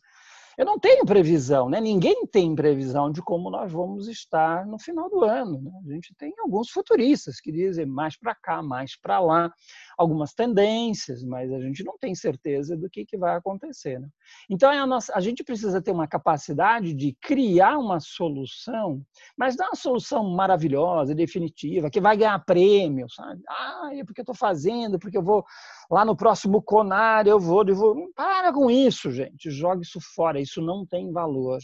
[0.57, 1.79] Eu não tenho previsão, né?
[1.79, 5.61] Ninguém tem previsão de como nós vamos estar no final do ano.
[5.61, 5.71] Né?
[5.89, 9.53] A gente tem alguns futuristas que dizem mais para cá, mais para lá,
[9.97, 13.99] algumas tendências, mas a gente não tem certeza do que, que vai acontecer.
[13.99, 14.07] Né?
[14.49, 19.01] Então, é a, nossa, a gente precisa ter uma capacidade de criar uma solução,
[19.37, 23.41] mas não uma solução maravilhosa, definitiva, que vai ganhar prêmio, sabe?
[23.47, 25.45] Ah, é porque eu estou fazendo, porque eu vou
[25.89, 28.11] lá no próximo Conar, eu vou, eu vou.
[28.15, 29.49] Para com isso, gente.
[29.49, 31.59] Jogue isso fora isso não tem valor.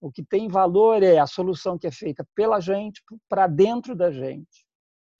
[0.00, 4.12] O que tem valor é a solução que é feita pela gente, para dentro da
[4.12, 4.64] gente.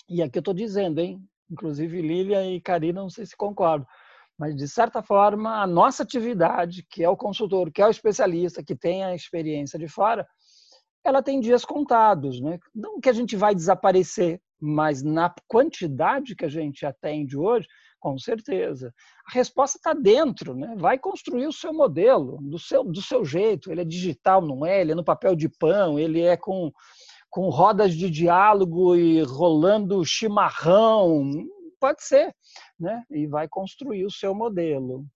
[0.09, 1.21] E aqui eu estou dizendo, hein?
[1.51, 3.87] Inclusive Lília e Karina, não sei se concordam,
[4.39, 8.63] mas de certa forma a nossa atividade, que é o consultor, que é o especialista,
[8.63, 10.27] que tem a experiência de fora,
[11.05, 12.59] ela tem dias contados, né?
[12.75, 17.67] Não que a gente vai desaparecer, mas na quantidade que a gente atende hoje,
[18.01, 18.93] com certeza.
[19.27, 20.75] A resposta está dentro, né?
[20.79, 23.71] Vai construir o seu modelo, do seu, do seu jeito.
[23.71, 24.81] Ele é digital, não é?
[24.81, 26.71] Ele é no papel de pão, ele é com,
[27.29, 31.33] com rodas de diálogo e rolando chimarrão.
[31.81, 32.35] Pode ser,
[32.79, 33.05] né?
[33.11, 35.07] E vai construir o seu modelo.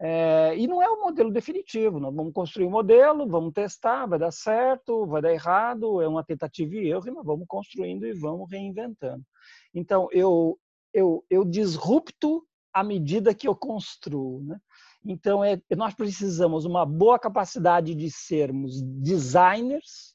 [0.00, 2.00] É, e não é o modelo definitivo.
[2.00, 6.24] Nós vamos construir um modelo, vamos testar, vai dar certo, vai dar errado, é uma
[6.24, 9.24] tentativa e erro, nós vamos construindo e vamos reinventando.
[9.72, 10.58] Então, eu,
[10.92, 14.42] eu, eu disrupto à medida que eu construo.
[14.42, 14.58] Né?
[15.04, 20.13] Então, é, nós precisamos uma boa capacidade de sermos designers,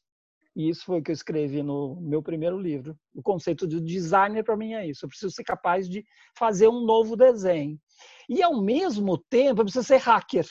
[0.56, 2.98] e isso foi o que eu escrevi no meu primeiro livro.
[3.14, 5.06] O conceito de designer para mim é isso.
[5.06, 6.04] Eu preciso ser capaz de
[6.38, 7.80] fazer um novo desenho.
[8.28, 10.46] E ao mesmo tempo, eu preciso ser hacker.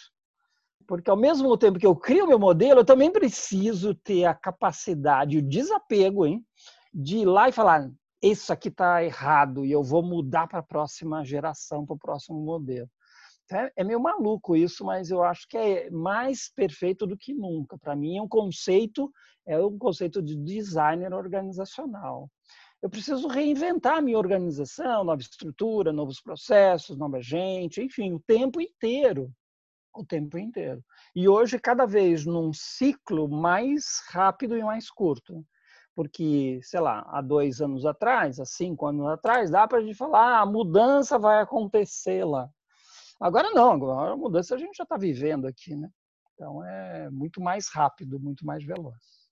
[0.86, 5.36] Porque ao mesmo tempo que eu crio meu modelo, eu também preciso ter a capacidade,
[5.36, 6.42] o desapego, hein,
[6.94, 7.90] de ir lá e falar:
[8.22, 12.40] isso aqui está errado e eu vou mudar para a próxima geração, para o próximo
[12.40, 12.88] modelo.
[13.50, 17.78] É, é meio maluco isso, mas eu acho que é mais perfeito do que nunca.
[17.78, 19.10] Para mim, é um conceito,
[19.46, 22.28] é um conceito de designer organizacional.
[22.80, 28.60] Eu preciso reinventar a minha organização, nova estrutura, novos processos, nova gente, enfim, o tempo
[28.60, 29.32] inteiro.
[29.94, 30.84] O tempo inteiro.
[31.14, 35.44] E hoje, cada vez num ciclo mais rápido e mais curto.
[35.94, 39.96] Porque, sei lá, há dois anos atrás, há cinco anos atrás, dá para a gente
[39.96, 42.48] falar, ah, a mudança vai acontecer lá.
[43.20, 45.90] Agora não, agora a mudança a gente já está vivendo aqui, né?
[46.34, 49.28] Então é muito mais rápido, muito mais veloz.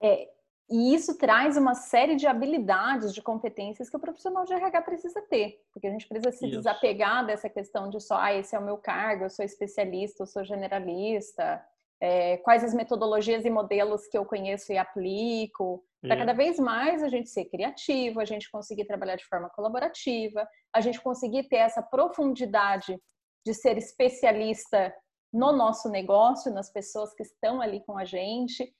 [0.00, 0.28] É,
[0.70, 5.20] e isso traz uma série de habilidades, de competências que o profissional de RH precisa
[5.20, 6.56] ter, porque a gente precisa se isso.
[6.56, 10.26] desapegar dessa questão de só, ah, esse é o meu cargo, eu sou especialista, eu
[10.26, 11.62] sou generalista,
[12.00, 17.02] é, quais as metodologias e modelos que eu conheço e aplico, para cada vez mais
[17.02, 21.56] a gente ser criativo, a gente conseguir trabalhar de forma colaborativa, a gente conseguir ter
[21.56, 22.98] essa profundidade
[23.46, 24.94] de ser especialista
[25.32, 28.74] no nosso negócio, nas pessoas que estão ali com a gente.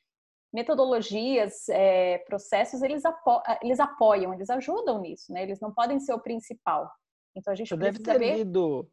[0.52, 5.42] Metodologias, é, processos, eles, apo eles apoiam, eles ajudam nisso, né?
[5.42, 6.90] Eles não podem ser o principal.
[7.34, 8.36] Então a gente Você deve ter ver...
[8.38, 8.86] lido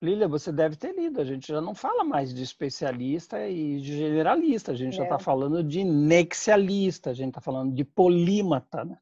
[0.00, 1.20] Lília, você deve ter lido.
[1.20, 4.70] A gente já não fala mais de especialista e de generalista.
[4.70, 4.98] A gente é.
[4.98, 8.84] já está falando de nexialista, a gente está falando de polímata.
[8.84, 8.96] Né?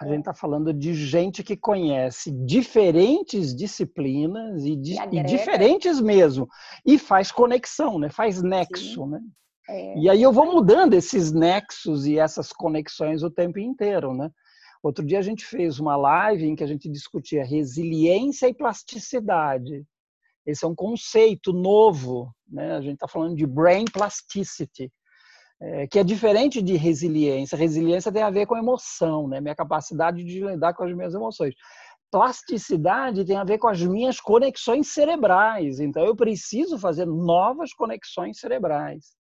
[0.00, 0.10] A é.
[0.10, 6.48] gente está falando de gente que conhece diferentes disciplinas e, e, e, diferentes mesmo.
[6.84, 8.08] E faz conexão, né?
[8.08, 9.04] faz nexo.
[9.04, 9.20] Né?
[9.68, 9.98] É.
[9.98, 14.14] E aí eu vou mudando esses nexos e essas conexões o tempo inteiro.
[14.14, 14.30] Né?
[14.80, 19.84] Outro dia a gente fez uma live em que a gente discutia resiliência e plasticidade.
[20.46, 22.76] Esse é um conceito novo, né?
[22.76, 24.92] a gente está falando de brain plasticity,
[25.60, 27.58] é, que é diferente de resiliência.
[27.58, 29.40] Resiliência tem a ver com emoção, né?
[29.40, 31.54] minha capacidade de lidar com as minhas emoções.
[32.12, 35.80] Plasticidade tem a ver com as minhas conexões cerebrais.
[35.80, 39.16] Então, eu preciso fazer novas conexões cerebrais.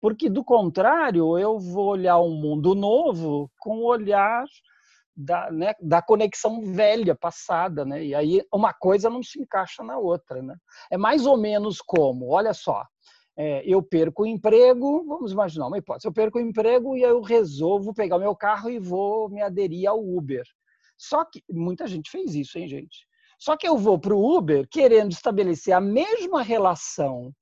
[0.00, 4.44] Porque, do contrário, eu vou olhar um mundo novo com olhar
[5.14, 8.04] da, né, da conexão velha, passada, né?
[8.04, 10.56] E aí uma coisa não se encaixa na outra, né?
[10.90, 12.84] É mais ou menos como, olha só,
[13.36, 17.20] é, eu perco o emprego, vamos imaginar uma hipótese, eu perco o emprego e eu
[17.20, 20.44] resolvo pegar o meu carro e vou me aderir ao Uber.
[20.98, 23.06] Só que muita gente fez isso, hein, gente?
[23.38, 27.32] Só que eu vou para o Uber querendo estabelecer a mesma relação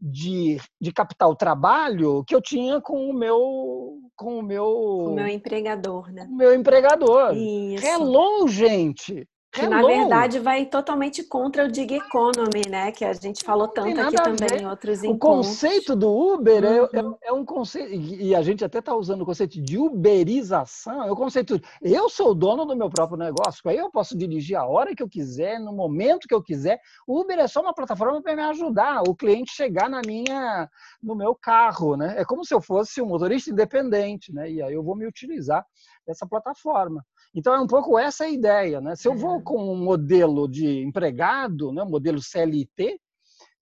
[0.00, 6.12] de, de capital-trabalho que eu tinha com o meu com o meu o meu empregador,
[6.12, 6.26] né?
[6.30, 7.34] O meu empregador.
[7.34, 7.84] Isso.
[7.84, 9.26] Hello, gente.
[9.56, 12.92] Que na verdade vai totalmente contra o gig economy, né?
[12.92, 15.16] Que a gente falou tanto aqui também em outros encontros.
[15.16, 17.16] O conceito do Uber é, é uhum.
[17.22, 21.10] é, é, um conceito, e a gente até está usando o conceito de uberização, é
[21.10, 24.66] o conceito, eu sou o dono do meu próprio negócio, aí eu posso dirigir a
[24.66, 26.80] hora que eu quiser, no momento que eu quiser.
[27.06, 30.68] O Uber é só uma plataforma para me ajudar o cliente chegar na minha,
[31.02, 32.14] no meu carro, né?
[32.18, 34.50] É como se eu fosse um motorista independente, né?
[34.50, 35.64] E aí eu vou me utilizar
[36.06, 37.04] dessa plataforma.
[37.36, 38.96] Então é um pouco essa a ideia, né?
[38.96, 42.98] Se eu vou com um modelo de empregado, né, um modelo CLT,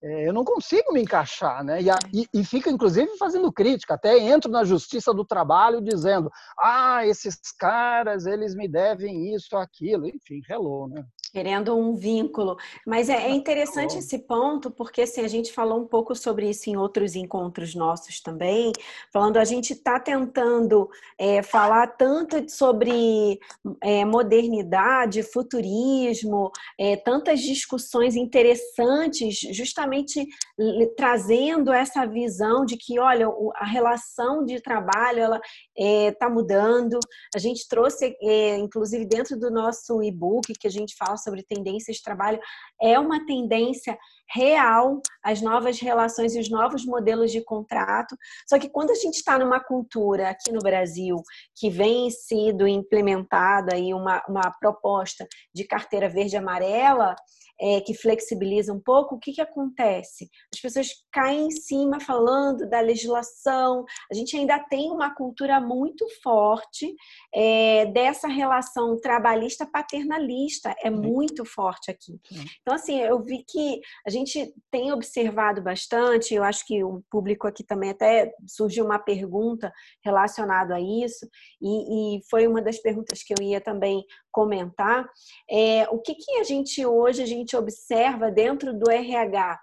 [0.00, 1.82] é, eu não consigo me encaixar, né?
[1.82, 3.94] E, a, e, e fica, inclusive, fazendo crítica.
[3.94, 10.06] Até entro na Justiça do Trabalho dizendo: ah, esses caras, eles me devem isso, aquilo.
[10.06, 11.02] Enfim, hello, né?
[11.34, 12.56] Querendo um vínculo.
[12.86, 16.70] Mas é, é interessante esse ponto, porque assim, a gente falou um pouco sobre isso
[16.70, 18.70] em outros encontros nossos também,
[19.12, 23.40] falando a gente está tentando é, falar tanto sobre
[23.82, 30.24] é, modernidade, futurismo, é, tantas discussões interessantes, justamente
[30.96, 33.26] trazendo essa visão de que, olha,
[33.56, 35.40] a relação de trabalho ela
[35.76, 37.00] está é, mudando.
[37.34, 41.96] A gente trouxe, é, inclusive, dentro do nosso e-book que a gente fala sobre tendências
[41.96, 42.38] de trabalho,
[42.80, 43.98] é uma tendência
[44.30, 48.16] real as novas relações e os novos modelos de contrato.
[48.48, 51.16] Só que quando a gente está numa cultura aqui no Brasil
[51.56, 57.16] que vem sido implementada aí uma, uma proposta de carteira verde e amarela,
[57.60, 60.28] é, que flexibiliza um pouco, o que, que acontece?
[60.52, 63.84] As pessoas caem em cima falando da legislação.
[64.10, 66.94] A gente ainda tem uma cultura muito forte
[67.34, 72.18] é, dessa relação trabalhista paternalista, é muito forte aqui.
[72.60, 77.46] Então, assim, eu vi que a gente tem observado bastante, eu acho que o público
[77.46, 79.72] aqui também até surgiu uma pergunta
[80.04, 81.26] relacionada a isso,
[81.60, 84.04] e, e foi uma das perguntas que eu ia também
[84.34, 85.08] comentar.
[85.48, 89.60] É, o que, que a gente hoje a gente observa dentro do RH?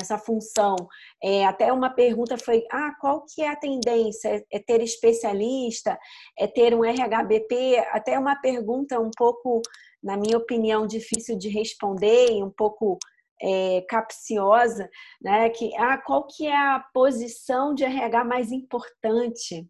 [0.00, 0.76] essa função.
[1.22, 4.44] É, até uma pergunta foi: ah, qual que é a tendência?
[4.50, 5.98] É, ter especialista?
[6.38, 7.78] É ter um RHBP?
[7.90, 9.60] Até uma pergunta um pouco,
[10.02, 12.98] na minha opinião, difícil de responder e um pouco
[13.42, 14.88] é, capciosa,
[15.20, 15.50] né?
[15.50, 19.66] Que ah, qual que é a posição de RH mais importante?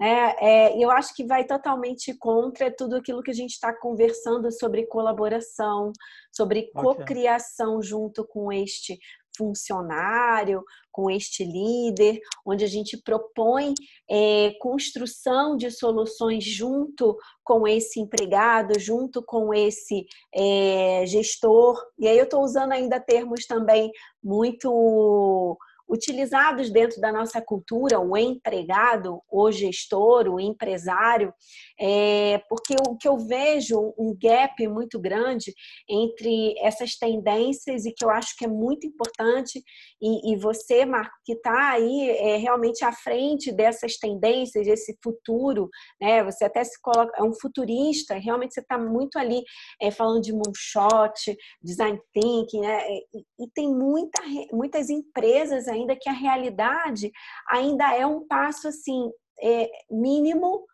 [0.00, 4.50] É, é, eu acho que vai totalmente contra tudo aquilo que a gente está conversando
[4.50, 5.92] sobre colaboração,
[6.32, 6.82] sobre okay.
[6.82, 8.98] cocriação junto com este
[9.36, 13.74] funcionário, com este líder, onde a gente propõe
[14.10, 21.80] é, construção de soluções junto com esse empregado, junto com esse é, gestor.
[21.98, 23.90] E aí eu estou usando ainda termos também
[24.22, 25.58] muito
[25.90, 31.34] utilizados dentro da nossa cultura, o empregado, o gestor, o empresário,
[31.78, 35.52] é, porque o que eu vejo um gap muito grande
[35.88, 39.60] entre essas tendências e que eu acho que é muito importante,
[40.00, 45.68] e, e você, Marco, que está aí é, realmente à frente dessas tendências, desse futuro,
[46.00, 46.22] né?
[46.24, 49.42] Você até se coloca, é um futurista, realmente você está muito ali
[49.80, 52.88] é, falando de moonshot, design thinking, né?
[52.88, 54.22] E, e tem muita,
[54.52, 57.10] muitas empresas aí ainda que a realidade
[57.48, 59.10] ainda é um passo assim
[59.42, 60.64] é, mínimo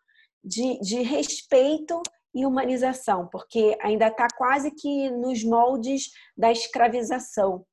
[0.43, 2.01] de, de respeito
[2.33, 7.65] e humanização, porque ainda está quase que nos moldes da escravização.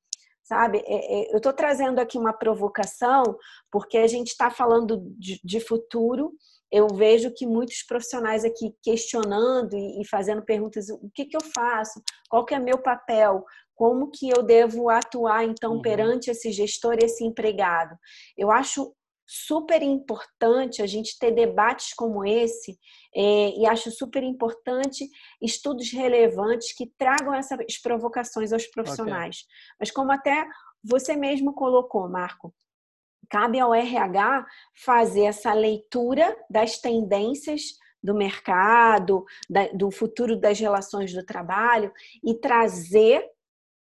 [0.43, 3.23] Sabe, é, é, eu estou trazendo aqui uma provocação,
[3.71, 6.33] porque a gente está falando de, futuro,
[6.71, 11.99] eu vejo que muitos profissionais aqui questionando e, fazendo perguntas: o que, que eu faço?
[12.29, 13.43] Qual que é meu papel?
[13.75, 15.81] Como que eu devo atuar então uhum.
[15.81, 17.95] perante esse gestor, esse empregado?
[18.37, 18.95] Eu acho
[19.27, 22.77] super importante a gente ter debates como esse
[23.15, 25.09] é, e acho super importante
[25.41, 29.37] estudos relevantes que tragam essas provocações aos profissionais.
[29.37, 29.75] Okay.
[29.79, 30.47] Mas como até
[30.83, 32.53] você mesmo colocou, Marco,
[33.29, 34.45] cabe ao RH
[34.75, 37.61] fazer essa leitura das tendências
[38.01, 39.25] do mercado,
[39.73, 41.91] do futuro das relações do trabalho
[42.23, 43.27] e trazer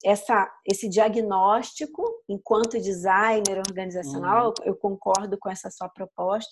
[0.04, 4.64] essa, esse diagnóstico enquanto designer organizacional, uhum.
[4.64, 6.50] eu concordo com essa sua proposta,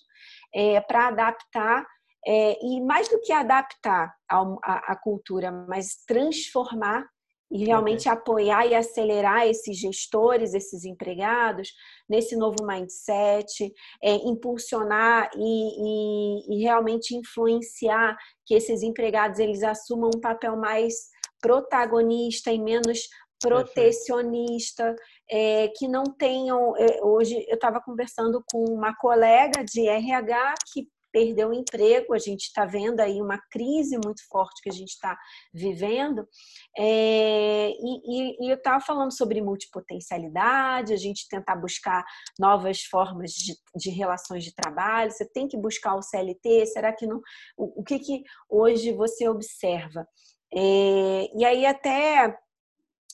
[0.54, 1.86] é, para adaptar
[2.26, 7.06] é, e mais do que adaptar a, cultura, mas transformar
[7.48, 11.68] e realmente apoiar e acelerar esses gestores, esses empregados
[12.08, 13.72] nesse novo mindset,
[14.02, 20.94] é, impulsionar e, e, e realmente influenciar que esses empregados eles assumam um papel mais
[21.40, 23.08] protagonista e menos
[23.40, 24.94] protecionista,
[25.30, 26.76] é, que não tenham.
[26.76, 32.18] É, hoje eu estava conversando com uma colega de RH que perdeu o emprego, a
[32.18, 35.16] gente está vendo aí uma crise muito forte que a gente está
[35.50, 36.28] vivendo,
[36.76, 42.04] é, e, e, eu estava falando sobre multipotencialidade, a gente tentar buscar
[42.38, 47.06] novas formas de, de, relações de trabalho, você tem que buscar o CLT, será que
[47.06, 47.22] não?
[47.56, 50.06] O, o que, que hoje você observa?
[50.54, 52.36] É, e aí até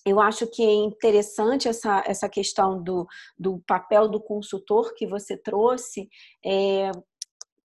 [0.05, 3.07] eu acho que é interessante essa, essa questão do,
[3.39, 6.09] do papel do consultor que você trouxe.
[6.45, 6.91] É,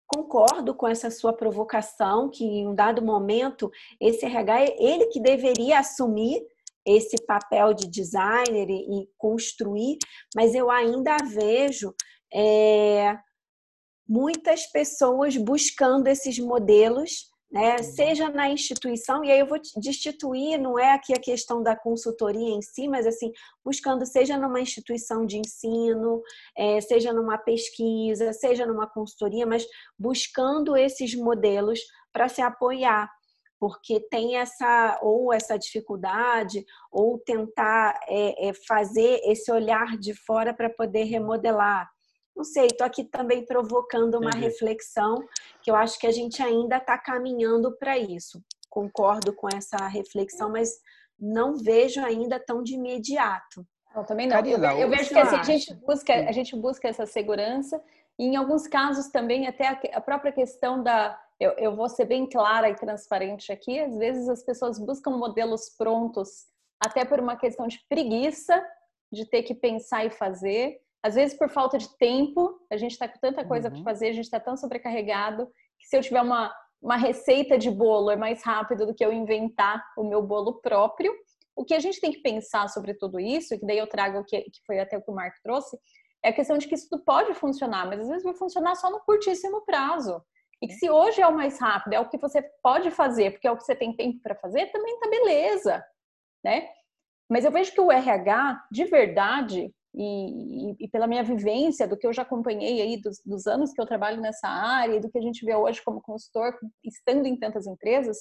[0.07, 3.69] concordo com essa sua provocação, que em um dado momento
[3.99, 6.41] esse RH é ele que deveria assumir
[6.85, 9.97] esse papel de designer e, e construir,
[10.33, 11.93] mas eu ainda vejo
[12.33, 13.17] é,
[14.07, 17.81] muitas pessoas buscando esses modelos né?
[17.81, 22.49] seja na instituição, e aí eu vou destituir, não é aqui a questão da consultoria
[22.49, 23.31] em si, mas assim,
[23.63, 26.21] buscando, seja numa instituição de ensino,
[26.57, 29.65] é, seja numa pesquisa, seja numa consultoria, mas
[29.97, 31.79] buscando esses modelos
[32.11, 33.09] para se apoiar,
[33.59, 40.53] porque tem essa ou essa dificuldade ou tentar é, é, fazer esse olhar de fora
[40.53, 41.89] para poder remodelar
[42.37, 45.15] não sei, estou aqui também provocando uma reflexão
[45.63, 48.39] que eu acho que a gente ainda está caminhando para isso.
[48.69, 50.79] Concordo com essa reflexão, mas
[51.19, 53.65] não vejo ainda tão de imediato.
[53.95, 54.39] Não, também não.
[54.45, 57.81] eu, eu vejo que assim, a gente busca, a gente busca essa segurança
[58.19, 62.29] e em alguns casos também até a, própria questão da eu, eu vou ser bem
[62.29, 63.79] clara e transparente aqui.
[63.79, 66.45] Às vezes as pessoas buscam modelos prontos
[66.79, 68.63] até por uma questão de preguiça,
[69.11, 70.79] de ter que pensar e fazer.
[71.07, 73.75] Às vezes por falta de tempo, a gente está com tanta coisa uhum.
[73.75, 75.47] para fazer, a gente está tão sobrecarregado,
[75.79, 79.13] que se eu tiver uma, uma receita de bolo é mais rápido do que eu
[79.13, 81.13] inventar o meu bolo próprio.
[81.55, 84.19] O que a gente tem que pensar sobre tudo isso, e que daí eu trago
[84.19, 85.79] o que, que foi até o que o Marco trouxe,
[86.21, 88.99] é a questão de que isso pode funcionar, mas às vezes vai funcionar só no
[88.99, 90.21] curtíssimo prazo.
[90.61, 93.47] E que se hoje é o mais rápido, é o que você pode fazer, porque
[93.47, 95.85] é o que você tem tempo para fazer, também tá beleza,
[96.43, 96.67] né?
[97.29, 102.05] Mas eu vejo que o RH, de verdade, e, e, pela minha vivência, do que
[102.05, 105.17] eu já acompanhei aí dos, dos, anos que eu trabalho nessa área e do que
[105.17, 108.17] a gente vê hoje como consultor, estando em tantas empresas,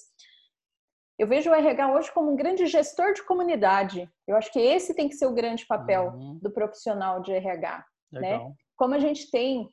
[1.18, 4.08] eu vejo o RH hoje como um grande gestor de comunidade.
[4.26, 6.38] Eu acho que esse tem que ser o grande papel uhum.
[6.42, 7.84] do profissional de RH.
[8.12, 8.52] Né?
[8.76, 9.68] Como a gente tem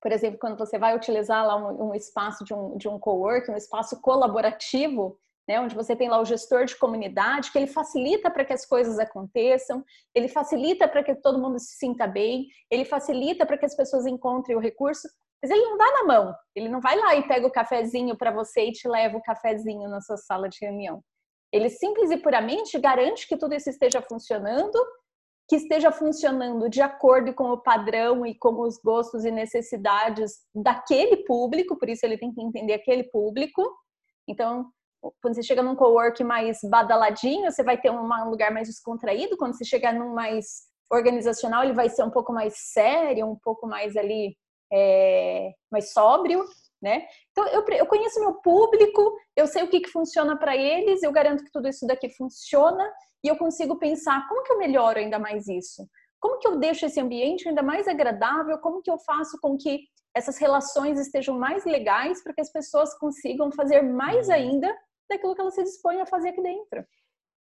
[0.00, 3.50] por exemplo, quando você vai utilizar lá um, um espaço de um, de um coworking,
[3.50, 5.18] um espaço colaborativo,
[5.48, 8.66] né, onde você tem lá o gestor de comunidade, que ele facilita para que as
[8.66, 9.84] coisas aconteçam,
[10.14, 14.06] ele facilita para que todo mundo se sinta bem, ele facilita para que as pessoas
[14.06, 15.08] encontrem o recurso,
[15.42, 18.30] mas ele não dá na mão, ele não vai lá e pega o cafezinho para
[18.30, 21.02] você e te leva o cafezinho na sua sala de reunião.
[21.52, 24.78] Ele simples e puramente garante que tudo isso esteja funcionando
[25.48, 31.18] que esteja funcionando de acordo com o padrão e com os gostos e necessidades daquele
[31.18, 33.62] público, por isso ele tem que entender aquele público.
[34.28, 34.66] Então,
[35.20, 39.36] quando você chega num cowork mais badaladinho, você vai ter um lugar mais descontraído.
[39.36, 43.66] Quando você chegar num mais organizacional, ele vai ser um pouco mais sério, um pouco
[43.66, 44.36] mais ali
[44.72, 46.44] é, mais sóbrio,
[46.80, 47.06] né?
[47.30, 51.12] Então eu, eu conheço meu público, eu sei o que, que funciona para eles, eu
[51.12, 52.88] garanto que tudo isso daqui funciona
[53.24, 55.86] e eu consigo pensar como que eu melhoro ainda mais isso?
[56.20, 58.58] Como que eu deixo esse ambiente ainda mais agradável?
[58.58, 59.80] Como que eu faço com que
[60.14, 64.34] essas relações estejam mais legais para que as pessoas consigam fazer mais uhum.
[64.34, 64.76] ainda
[65.08, 66.84] daquilo que elas se dispõem a fazer aqui dentro?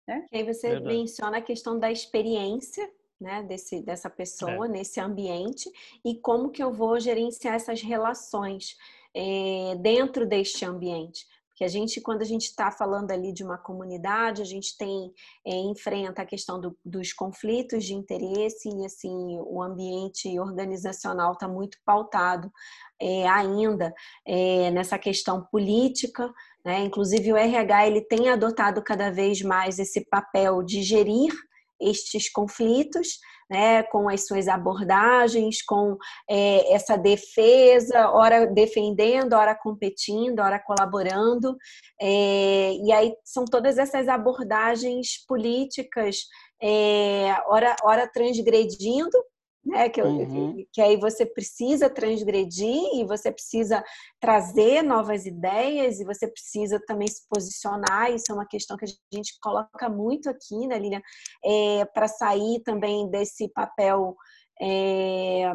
[0.07, 0.27] Né?
[0.33, 0.97] E aí você Verdade.
[0.97, 2.91] menciona a questão da experiência
[3.21, 4.69] né, desse, dessa pessoa é.
[4.69, 5.71] nesse ambiente
[6.05, 8.77] e como que eu vou gerenciar essas relações
[9.15, 11.27] é, dentro deste ambiente.
[11.49, 15.13] Porque a gente, quando a gente está falando ali de uma comunidade, a gente tem,
[15.47, 21.47] é, enfrenta a questão do, dos conflitos de interesse e assim, o ambiente organizacional está
[21.47, 22.51] muito pautado
[22.99, 23.95] é, ainda
[24.27, 26.33] é, nessa questão política,
[26.65, 26.81] né?
[26.81, 31.33] Inclusive o RH ele tem adotado cada vez mais esse papel de gerir
[31.81, 33.19] estes conflitos,
[33.51, 35.97] né, com as suas abordagens, com
[36.31, 41.57] é, essa defesa, ora defendendo, ora competindo, ora colaborando.
[42.01, 46.21] É, e aí são todas essas abordagens políticas,
[46.63, 49.19] é, ora, ora transgredindo
[49.65, 49.89] né?
[49.89, 50.55] Que, uhum.
[50.55, 53.83] que, que, aí você precisa transgredir e você precisa
[54.21, 58.11] trazer novas ideias e você precisa também se posicionar.
[58.11, 61.03] Isso é uma questão que a gente coloca muito aqui, né, Lilian?
[61.45, 64.17] É, Para sair também desse papel.
[64.61, 65.53] É,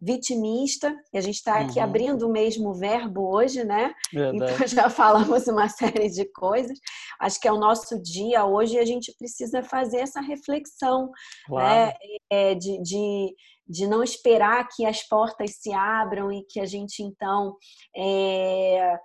[0.00, 1.84] vitimista, e a gente está aqui uhum.
[1.84, 3.94] abrindo o mesmo verbo hoje, né?
[4.12, 4.52] Verdade.
[4.52, 6.78] Então já falamos uma série de coisas.
[7.20, 11.10] Acho que é o nosso dia hoje e a gente precisa fazer essa reflexão,
[11.46, 11.68] claro.
[11.68, 11.94] né?
[12.30, 13.34] É, de, de,
[13.66, 17.56] de não esperar que as portas se abram e que a gente então
[17.96, 18.98] é, é,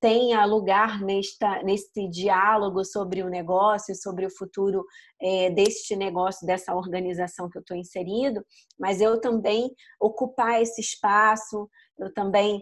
[0.00, 1.62] tenha lugar nesta,
[2.10, 4.84] diálogo sobre o negócio, sobre o futuro
[5.20, 8.44] é, deste negócio, dessa organização que eu estou inserido,
[8.78, 12.60] mas eu também ocupar esse espaço, eu também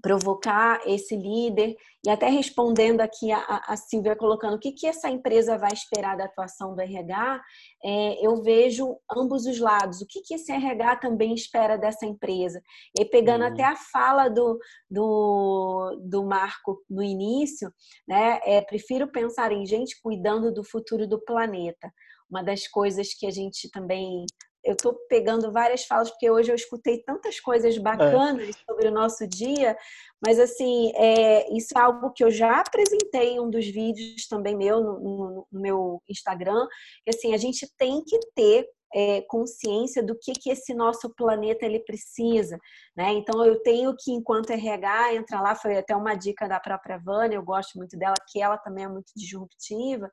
[0.00, 5.10] provocar esse líder e até respondendo aqui a, a Silvia colocando o que, que essa
[5.10, 7.42] empresa vai esperar da atuação do RH,
[7.84, 10.00] é, eu vejo ambos os lados.
[10.00, 12.62] O que, que esse RH também espera dessa empresa?
[12.98, 13.52] E pegando uhum.
[13.52, 14.58] até a fala do,
[14.90, 17.70] do, do Marco no início,
[18.08, 21.92] né, é, prefiro pensar em gente cuidando do futuro do planeta.
[22.30, 24.24] Uma das coisas que a gente também
[24.64, 27.80] eu estou pegando várias falas, porque hoje eu escutei tantas coisas é.
[27.80, 28.52] bacanas é.
[28.66, 29.76] sobre o nosso dia,
[30.24, 34.56] mas assim, é, isso é algo que eu já apresentei em um dos vídeos também
[34.56, 36.66] meu, no, no, no meu Instagram,
[37.04, 41.64] que assim, a gente tem que ter é, consciência do que, que esse nosso planeta
[41.64, 42.58] ele precisa,
[42.96, 43.12] né?
[43.12, 47.36] Então eu tenho que, enquanto RH, entrar lá, foi até uma dica da própria Vânia,
[47.36, 50.10] eu gosto muito dela, que ela também é muito disruptiva,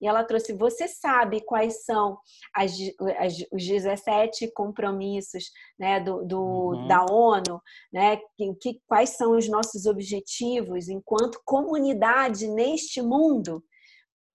[0.00, 2.18] e ela trouxe, você sabe quais são
[2.54, 2.72] as,
[3.18, 5.44] as, os 17 compromissos
[5.78, 6.88] né, do, do uhum.
[6.88, 7.60] da ONU,
[7.92, 8.16] né?
[8.36, 13.62] Que, que, quais são os nossos objetivos enquanto comunidade neste mundo?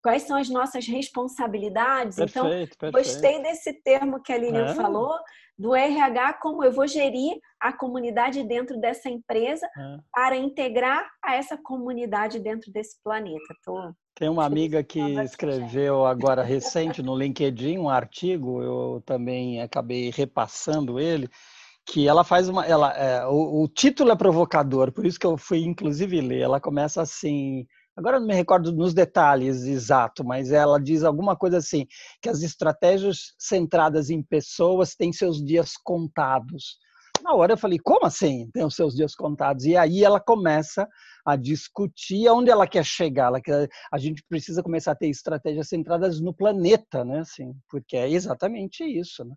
[0.05, 2.19] Quais são as nossas responsabilidades.
[2.19, 2.93] Então, perfeito, então, perfeito.
[2.93, 4.75] gostei desse termo que a Lilian é.
[4.75, 5.17] falou,
[5.57, 9.97] do RH, como eu vou gerir a comunidade dentro dessa empresa é.
[10.13, 13.55] para integrar a essa comunidade dentro desse planeta.
[13.63, 20.11] Tô Tem uma amiga que escreveu agora recente no LinkedIn um artigo, eu também acabei
[20.11, 21.27] repassando ele,
[21.83, 22.63] que ela faz uma.
[22.63, 26.41] Ela, é, o, o, título é provocador, por isso que eu fui inclusive ler.
[26.41, 27.65] Ela começa assim.
[27.95, 31.87] Agora não me recordo nos detalhes exato, mas ela diz alguma coisa assim:
[32.21, 36.77] que as estratégias centradas em pessoas têm seus dias contados.
[37.23, 39.65] Na hora eu falei, como assim tem os seus dias contados?
[39.65, 40.87] E aí ela começa
[41.25, 43.27] a discutir aonde ela quer chegar.
[43.27, 47.19] Ela quer, a gente precisa começar a ter estratégias centradas no planeta, né?
[47.19, 49.23] Assim, porque é exatamente isso.
[49.23, 49.33] Né?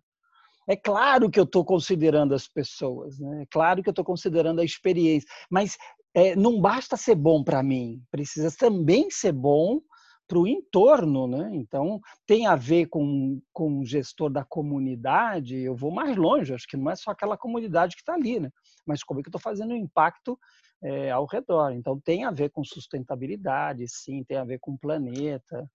[0.67, 3.41] É claro que eu estou considerando as pessoas, né?
[3.41, 5.75] é claro que eu estou considerando a experiência, mas
[6.13, 9.81] é, não basta ser bom para mim, precisa também ser bom
[10.29, 11.49] para o entorno, né?
[11.53, 15.57] Então tem a ver com, com o gestor da comunidade.
[15.57, 18.51] Eu vou mais longe, acho que não é só aquela comunidade que está ali, né?
[18.85, 20.39] Mas como é que eu estou fazendo um impacto
[20.83, 21.71] é, ao redor?
[21.71, 25.67] Então tem a ver com sustentabilidade, sim, tem a ver com o planeta.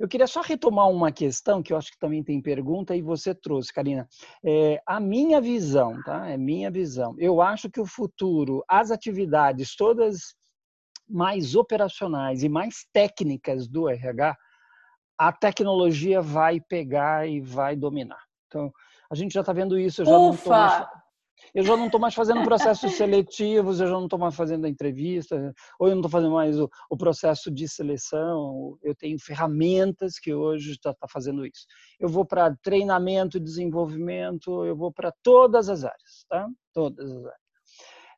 [0.00, 3.34] Eu queria só retomar uma questão que eu acho que também tem pergunta e você
[3.34, 4.08] trouxe, Karina.
[4.42, 6.26] É, a minha visão, tá?
[6.26, 7.14] É minha visão.
[7.18, 10.34] Eu acho que o futuro, as atividades todas
[11.06, 14.34] mais operacionais e mais técnicas do RH,
[15.18, 18.24] a tecnologia vai pegar e vai dominar.
[18.46, 18.72] Então,
[19.10, 20.00] a gente já está vendo isso.
[20.00, 20.48] Eu já Ufa!
[20.48, 20.88] não mais,
[21.54, 25.52] eu já não estou mais fazendo processos seletivos, eu já não estou mais fazendo entrevista,
[25.78, 28.78] ou eu não estou fazendo mais o, o, processo de seleção.
[28.82, 31.66] Eu tenho ferramentas que hoje está tá fazendo isso.
[31.98, 36.48] Eu vou para treinamento desenvolvimento, eu vou para todas as áreas, tá?
[36.72, 37.49] Todas as áreas.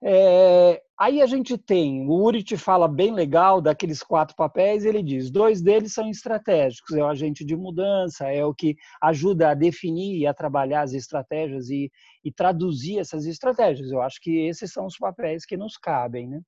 [0.05, 5.30] É, aí a gente tem, o Urit fala bem legal daqueles quatro papéis, ele diz,
[5.30, 10.18] dois deles são estratégicos, é o agente de mudança, é o que ajuda a definir
[10.18, 11.88] e a trabalhar as estratégias e,
[12.24, 13.92] e traduzir essas estratégias.
[13.92, 16.40] Eu acho que esses são os papéis que nos cabem, né?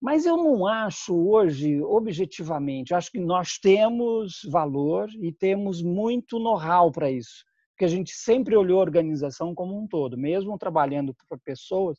[0.00, 6.90] Mas eu não acho hoje, objetivamente, acho que nós temos valor e temos muito know-how
[6.90, 7.44] para isso.
[7.70, 11.98] Porque a gente sempre olhou a organização como um todo, mesmo trabalhando para pessoas,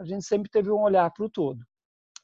[0.00, 1.60] a gente sempre teve um olhar para o todo.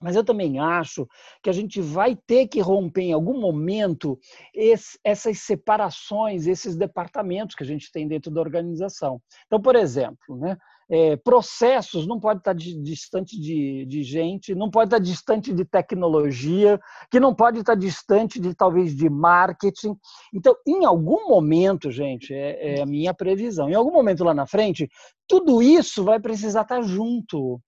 [0.00, 1.06] Mas eu também acho
[1.42, 4.18] que a gente vai ter que romper em algum momento
[4.54, 9.20] esse, essas separações, esses departamentos que a gente tem dentro da organização.
[9.46, 10.56] Então, por exemplo, né,
[10.88, 16.80] é, processos não pode estar distante de, de, gente, não pode estar distante de tecnologia,
[17.10, 19.96] que não pode estar distante de talvez de marketing.
[20.32, 24.46] Então, em algum momento, gente, é, é a minha previsão, em algum momento lá na
[24.46, 24.88] frente,
[25.26, 27.60] tudo isso vai precisar estar junto.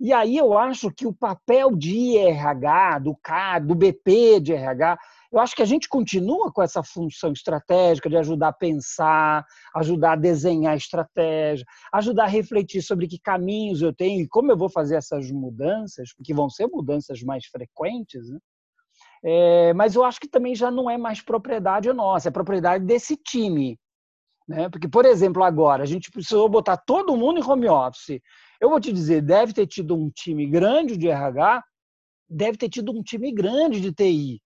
[0.00, 4.96] E aí eu acho que o papel de RH, do CAD, do BP de RH,
[5.32, 9.44] eu acho que a gente continua com essa função estratégica de ajudar a pensar,
[9.74, 14.56] ajudar a desenhar estratégia, ajudar a refletir sobre que caminhos eu tenho e como eu
[14.56, 18.38] vou fazer essas mudanças, porque vão ser mudanças mais frequentes, né?
[19.24, 23.16] É, mas eu acho que também já não é mais propriedade nossa, é propriedade desse
[23.16, 23.78] time.
[24.48, 24.68] Né?
[24.70, 28.20] Porque, por exemplo, agora a gente precisou botar todo mundo em home office.
[28.60, 31.62] Eu vou te dizer, deve ter tido um time grande de RH,
[32.28, 34.40] deve ter tido um time grande de TI.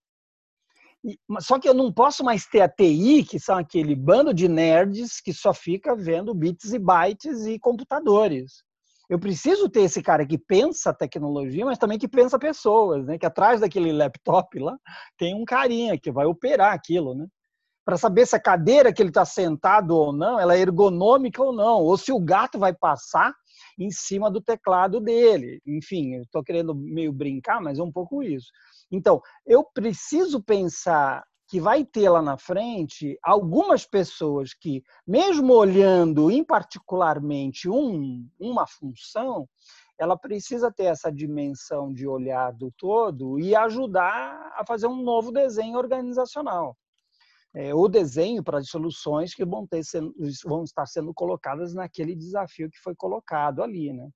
[1.41, 5.21] Só que eu não posso mais ter a TI, que são aquele bando de nerds
[5.21, 8.63] que só fica vendo bits e bytes e computadores.
[9.09, 13.19] Eu preciso ter esse cara que pensa tecnologia, mas também que pensa pessoas, né?
[13.19, 14.79] Que atrás daquele laptop lá
[15.19, 17.27] tem um carinha que vai operar aquilo, né?
[17.85, 21.53] para saber se a cadeira que ele está sentado ou não, ela é ergonômica ou
[21.53, 23.35] não, ou se o gato vai passar
[23.79, 25.61] em cima do teclado dele.
[25.67, 28.51] Enfim, eu estou querendo meio brincar, mas é um pouco isso.
[28.91, 36.31] Então, eu preciso pensar que vai ter lá na frente algumas pessoas que, mesmo olhando
[36.31, 39.47] em particularmente um, uma função,
[39.99, 45.31] ela precisa ter essa dimensão de olhar do todo e ajudar a fazer um novo
[45.31, 46.77] desenho organizacional
[47.55, 49.83] é, o desenho para as soluções que vão, ter,
[50.45, 54.09] vão estar sendo colocadas naquele desafio que foi colocado ali, né?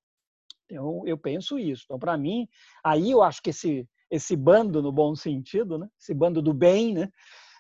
[0.65, 1.83] Então, eu penso isso.
[1.85, 2.49] Então, para mim,
[2.83, 5.89] aí eu acho que esse, esse bando, no bom sentido, né?
[6.01, 7.11] esse bando do bem, né?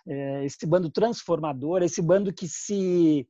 [0.08, 3.28] É, esse bando transformador, esse bando que se,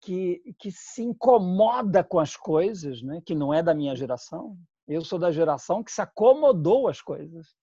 [0.00, 3.20] que, que se incomoda com as coisas, né?
[3.24, 4.56] que não é da minha geração.
[4.86, 7.59] Eu sou da geração que se acomodou às coisas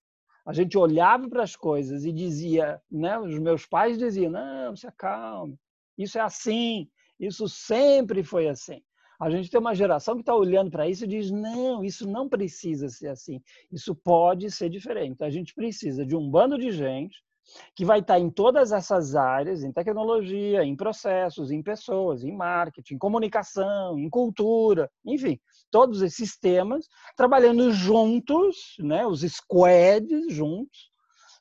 [0.47, 4.87] a gente olhava para as coisas e dizia, né, os meus pais diziam, não, se
[4.87, 5.59] acalme,
[5.97, 6.89] isso é assim,
[7.19, 8.81] isso sempre foi assim.
[9.19, 12.29] A gente tem uma geração que está olhando para isso e diz, não, isso não
[12.29, 15.11] precisa ser assim, isso pode ser diferente.
[15.11, 17.21] Então, a gente precisa de um bando de gente
[17.75, 22.95] que vai estar em todas essas áreas, em tecnologia, em processos, em pessoas, em marketing,
[22.95, 25.39] em comunicação, em cultura, enfim,
[25.71, 30.91] todos esses temas, trabalhando juntos, né, os squads juntos,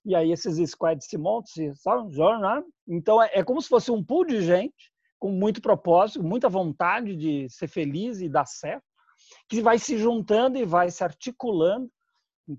[0.05, 2.17] e aí esses squads se montam, se, sabe?
[2.17, 2.63] Né?
[2.89, 7.17] Então é, é como se fosse um pool de gente com muito propósito, muita vontade
[7.17, 8.85] de ser feliz e dar certo,
[9.49, 11.91] que vai se juntando e vai se articulando,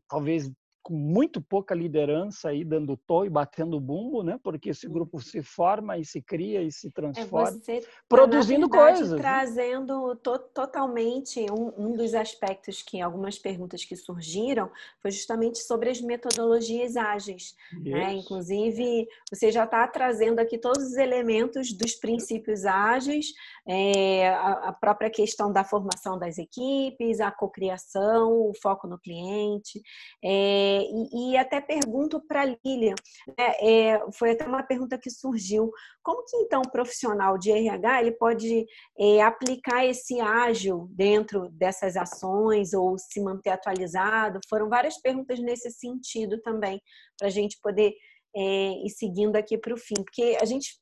[0.10, 0.52] talvez
[0.88, 4.40] com muito pouca liderança aí dando tom e batendo bumbo, né?
[4.42, 8.78] Porque esse grupo se forma e se cria e se é transforma, é produzindo tá,
[8.78, 9.12] coisas.
[9.12, 9.18] Né?
[9.18, 14.72] Trazendo to totalmente um, um, dos aspectos que algumas perguntas que surgiram
[15.02, 17.54] foi justamente sobre as metodologias ágeis.
[17.84, 18.14] Né?
[18.14, 23.34] Inclusive, você já está trazendo aqui todos os elementos dos princípios ágeis,
[23.68, 29.82] é, a, a própria questão da formação das equipes, a cocriação, o foco no cliente.
[30.24, 32.96] É, e, e, até pergunto para a Lilian,
[33.38, 35.72] né, é, foi até uma pergunta que surgiu,
[36.04, 38.66] como que então o profissional de RH ele pode
[39.00, 44.40] é, aplicar esse ágil dentro dessas ações ou se manter atualizado?
[44.50, 46.82] Foram várias perguntas nesse sentido também,
[47.18, 47.94] para a gente poder
[48.36, 50.80] é, ir seguindo aqui para o fim, porque a gente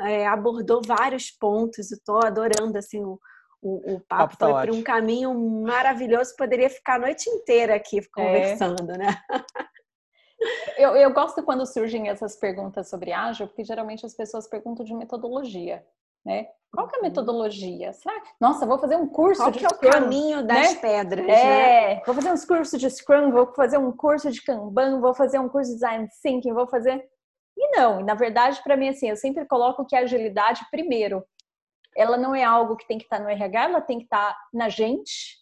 [0.00, 3.18] é, abordou vários pontos, estou adorando assim o
[3.62, 7.74] o, o papo, papo tá foi por um caminho maravilhoso, poderia ficar a noite inteira
[7.74, 8.98] aqui conversando, é.
[8.98, 9.06] né?
[10.76, 14.94] Eu, eu, gosto quando surgem essas perguntas sobre ágil, porque geralmente as pessoas perguntam de
[14.94, 15.84] metodologia,
[16.24, 16.46] né?
[16.72, 17.08] Qual que é a uhum.
[17.08, 17.92] metodologia?
[17.92, 18.14] Será?
[18.40, 20.80] Nossa, vou fazer um curso Qual de que é Scrum, o caminho das né?
[20.80, 22.02] pedras, é, né?
[22.06, 25.48] vou fazer uns cursos de Scrum, vou fazer um curso de Kanban, vou fazer um
[25.48, 27.04] curso de Design Thinking, vou fazer...
[27.56, 31.24] E não, na verdade, para mim, assim, eu sempre coloco que a agilidade primeiro
[31.98, 34.68] ela não é algo que tem que estar no RH, ela tem que estar na
[34.68, 35.36] gente.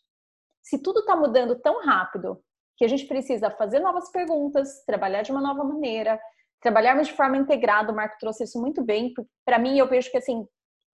[0.62, 2.42] Se tudo está mudando tão rápido
[2.78, 6.18] que a gente precisa fazer novas perguntas, trabalhar de uma nova maneira,
[6.62, 9.12] trabalharmos de forma integrada, o Marco trouxe isso muito bem.
[9.44, 10.48] Para mim, eu vejo que assim,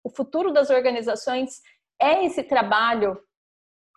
[0.02, 1.60] o futuro das organizações
[2.00, 3.20] é esse trabalho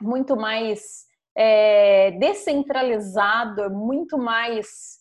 [0.02, 5.00] muito mais é, descentralizado, muito mais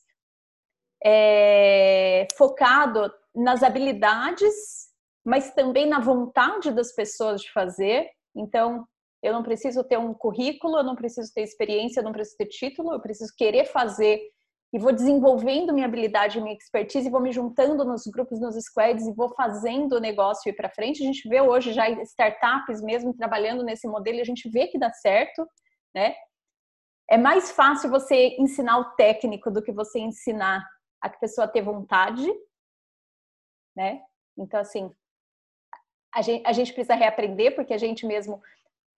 [1.05, 4.92] é, focado nas habilidades
[5.25, 8.09] mas também na vontade das pessoas de fazer.
[8.35, 8.87] Então,
[9.23, 12.47] eu não preciso ter um currículo, eu não preciso ter experiência, eu não preciso ter
[12.47, 14.21] título, eu preciso querer fazer
[14.73, 19.07] e vou desenvolvendo minha habilidade, minha expertise, e vou me juntando nos grupos, nos squads
[19.07, 21.03] e vou fazendo o negócio ir para frente.
[21.03, 24.91] A gente vê hoje já startups mesmo trabalhando nesse modelo a gente vê que dá
[24.91, 25.47] certo,
[25.95, 26.15] né?
[27.11, 30.65] É mais fácil você ensinar o técnico do que você ensinar
[31.03, 32.27] a pessoa ter vontade,
[33.77, 34.01] né?
[34.39, 34.91] Então, assim,
[36.15, 38.41] a gente, a gente precisa reaprender, porque a gente mesmo,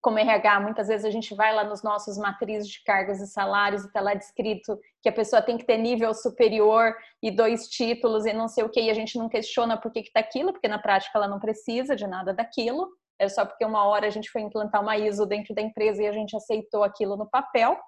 [0.01, 3.85] como RH, muitas vezes a gente vai lá nos nossos matrizes de cargos e salários
[3.85, 8.27] e está lá descrito que a pessoa tem que ter nível superior e dois títulos
[8.27, 10.69] e não sei o que, e a gente não questiona por que está aquilo, porque
[10.69, 12.89] na prática ela não precisa de nada daquilo,
[13.19, 16.07] é só porque uma hora a gente foi implantar uma ISO dentro da empresa e
[16.07, 17.79] a gente aceitou aquilo no papel.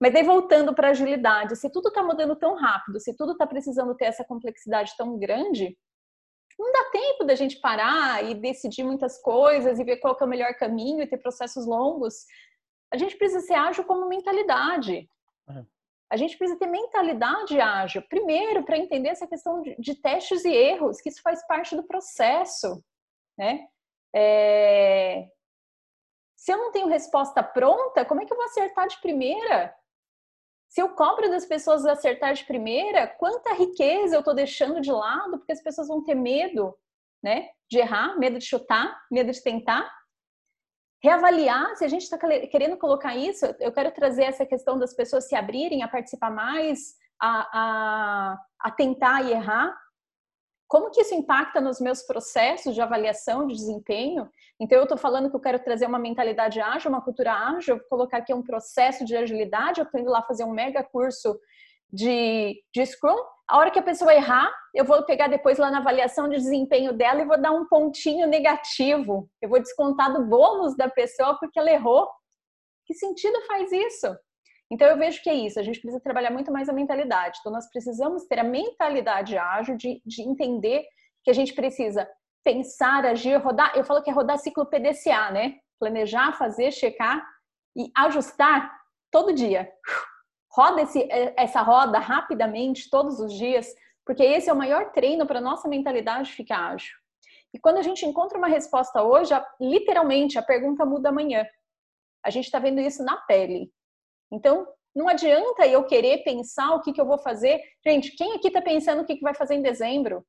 [0.00, 3.46] Mas daí voltando para a agilidade, se tudo está mudando tão rápido, se tudo está
[3.46, 5.76] precisando ter essa complexidade tão grande,
[6.58, 10.28] não dá tempo da gente parar e decidir muitas coisas e ver qual é o
[10.28, 12.26] melhor caminho e ter processos longos.
[12.92, 15.08] A gente precisa ser ágil como mentalidade.
[15.48, 15.64] É.
[16.10, 18.02] A gente precisa ter mentalidade ágil.
[18.08, 21.86] Primeiro, para entender essa questão de, de, testes e erros, que isso faz parte do
[21.86, 22.82] processo.
[23.36, 23.66] Né?
[24.14, 25.28] É...
[26.34, 29.74] Se eu não tenho resposta pronta, como é que eu vou acertar de primeira?
[30.68, 35.38] Se eu cobro das pessoas acertar de primeira, quanta riqueza eu estou deixando de lado,
[35.38, 36.76] porque as pessoas vão ter medo,
[37.22, 37.48] né?
[37.70, 39.90] De errar, medo de chutar, medo de tentar.
[41.02, 45.28] Reavaliar, se a gente está querendo colocar isso, eu quero trazer essa questão das pessoas
[45.28, 49.76] se abrirem a participar mais, a, a, a tentar e errar,
[50.68, 54.28] como que isso impacta nos meus processos de avaliação de desempenho?
[54.60, 57.78] Então, eu estou falando que eu quero trazer uma mentalidade ágil, uma cultura ágil, eu
[57.78, 61.40] vou colocar aqui um processo de agilidade, eu estou indo lá fazer um mega curso
[61.90, 63.16] de, de Scrum.
[63.48, 66.92] A hora que a pessoa errar, eu vou pegar depois lá na avaliação de desempenho
[66.92, 69.26] dela e vou dar um pontinho negativo.
[69.40, 72.06] Eu vou descontar do bônus da pessoa porque ela errou.
[72.84, 74.14] Que sentido faz isso?
[74.70, 77.38] Então eu vejo que é isso, a gente precisa trabalhar muito mais a mentalidade.
[77.40, 80.84] Então nós precisamos ter a mentalidade ágil de, de entender
[81.24, 82.08] que a gente precisa
[82.44, 83.72] pensar, agir, rodar.
[83.76, 85.56] Eu falo que é rodar ciclo PDCA, né?
[85.78, 87.26] Planejar, fazer, checar
[87.76, 88.70] e ajustar
[89.10, 89.70] todo dia.
[90.50, 91.06] Roda esse,
[91.36, 93.72] essa roda rapidamente, todos os dias,
[94.04, 96.96] porque esse é o maior treino para nossa mentalidade ficar ágil.
[97.52, 101.46] E quando a gente encontra uma resposta hoje, literalmente a pergunta muda amanhã.
[102.24, 103.70] A gente está vendo isso na pele.
[104.32, 107.60] Então, não adianta eu querer pensar o que, que eu vou fazer.
[107.86, 110.24] Gente, quem aqui está pensando o que, que vai fazer em dezembro?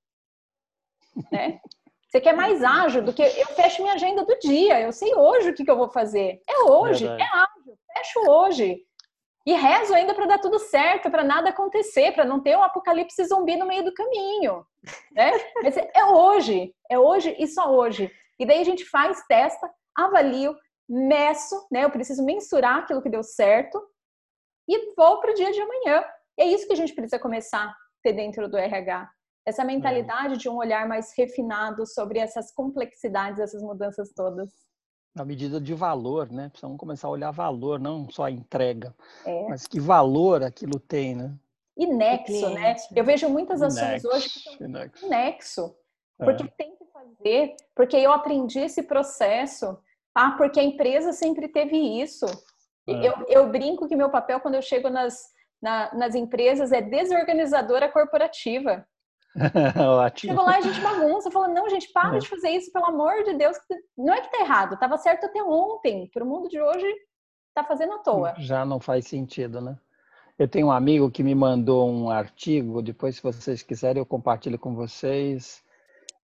[1.32, 1.60] Né?
[2.10, 4.82] Você quer mais ágil do que eu fecho minha agenda do dia.
[4.82, 6.42] Eu sei hoje o que, que eu vou fazer.
[6.50, 7.22] É hoje, Verdade.
[7.22, 7.80] é ágil.
[7.94, 8.78] Fecho hoje.
[9.46, 13.24] E rezo ainda para dar tudo certo, para nada acontecer, para não ter um apocalipse
[13.26, 14.66] zumbi no meio do caminho.
[15.12, 15.32] Né?
[15.62, 18.12] Mas é hoje, é hoje e só hoje.
[18.40, 20.56] E daí a gente faz, testa, avalio,
[20.90, 21.84] meço, né?
[21.84, 23.80] Eu preciso mensurar aquilo que deu certo
[24.68, 26.04] e vou para o dia de amanhã.
[26.38, 29.10] E é isso que a gente precisa começar a ter dentro do RH.
[29.46, 30.38] Essa mentalidade é.
[30.38, 34.50] de um olhar mais refinado sobre essas complexidades, essas mudanças todas.
[35.16, 36.50] Na medida de valor, né?
[36.50, 39.48] Precisamos começar a olhar valor, não só a entrega, é.
[39.50, 41.36] mas que valor aquilo tem, né?
[41.76, 42.76] E nexo, né?
[42.96, 45.10] Eu vejo muitas ações nexo, hoje que são nexo.
[45.10, 45.76] nexo
[46.20, 46.48] porque é.
[46.58, 49.78] tem que fazer, porque eu aprendi esse processo,
[50.14, 52.26] ah, porque a empresa sempre teve isso.
[52.88, 53.08] É.
[53.08, 55.22] Eu, eu brinco que meu papel quando eu chego nas,
[55.62, 58.86] na, nas empresas é desorganizadora corporativa.
[60.16, 62.20] Chegou lá e a gente bagunça, falando, não, gente, para é.
[62.20, 63.56] de fazer isso, pelo amor de Deus.
[63.96, 66.10] Não é que tá errado, tava certo até ontem.
[66.12, 66.88] Para o mundo de hoje,
[67.54, 68.34] tá fazendo à toa.
[68.38, 69.78] Já não faz sentido, né?
[70.38, 74.58] Eu tenho um amigo que me mandou um artigo, depois, se vocês quiserem, eu compartilho
[74.58, 75.62] com vocês.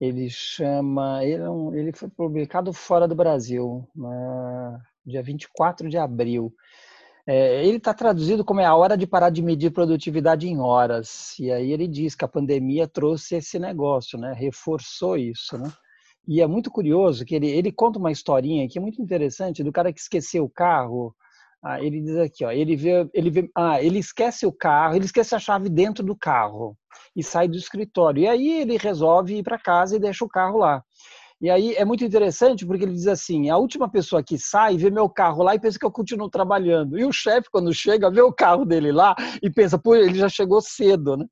[0.03, 1.23] Ele chama.
[1.23, 6.53] Ele, é ele foi publicado fora do Brasil, na, dia 24 de abril.
[7.25, 11.39] É, ele está traduzido como é a hora de parar de medir produtividade em horas.
[11.39, 14.33] E aí ele diz que a pandemia trouxe esse negócio, né?
[14.33, 15.57] reforçou isso.
[15.57, 15.71] Né?
[16.27, 19.71] E é muito curioso que ele, ele conta uma historinha que é muito interessante do
[19.71, 21.15] cara que esqueceu o carro.
[21.63, 25.05] Ah, ele diz aqui, ó, ele vê, ele vê, ah, ele esquece o carro, ele
[25.05, 26.77] esquece a chave dentro do carro
[27.15, 28.23] e sai do escritório.
[28.23, 30.83] E aí ele resolve ir para casa e deixa o carro lá.
[31.39, 34.89] E aí é muito interessante porque ele diz assim: a última pessoa que sai vê
[34.89, 36.97] meu carro lá e pensa que eu continuo trabalhando.
[36.97, 40.29] E o chefe, quando chega, vê o carro dele lá e pensa, pô, ele já
[40.29, 41.25] chegou cedo, né?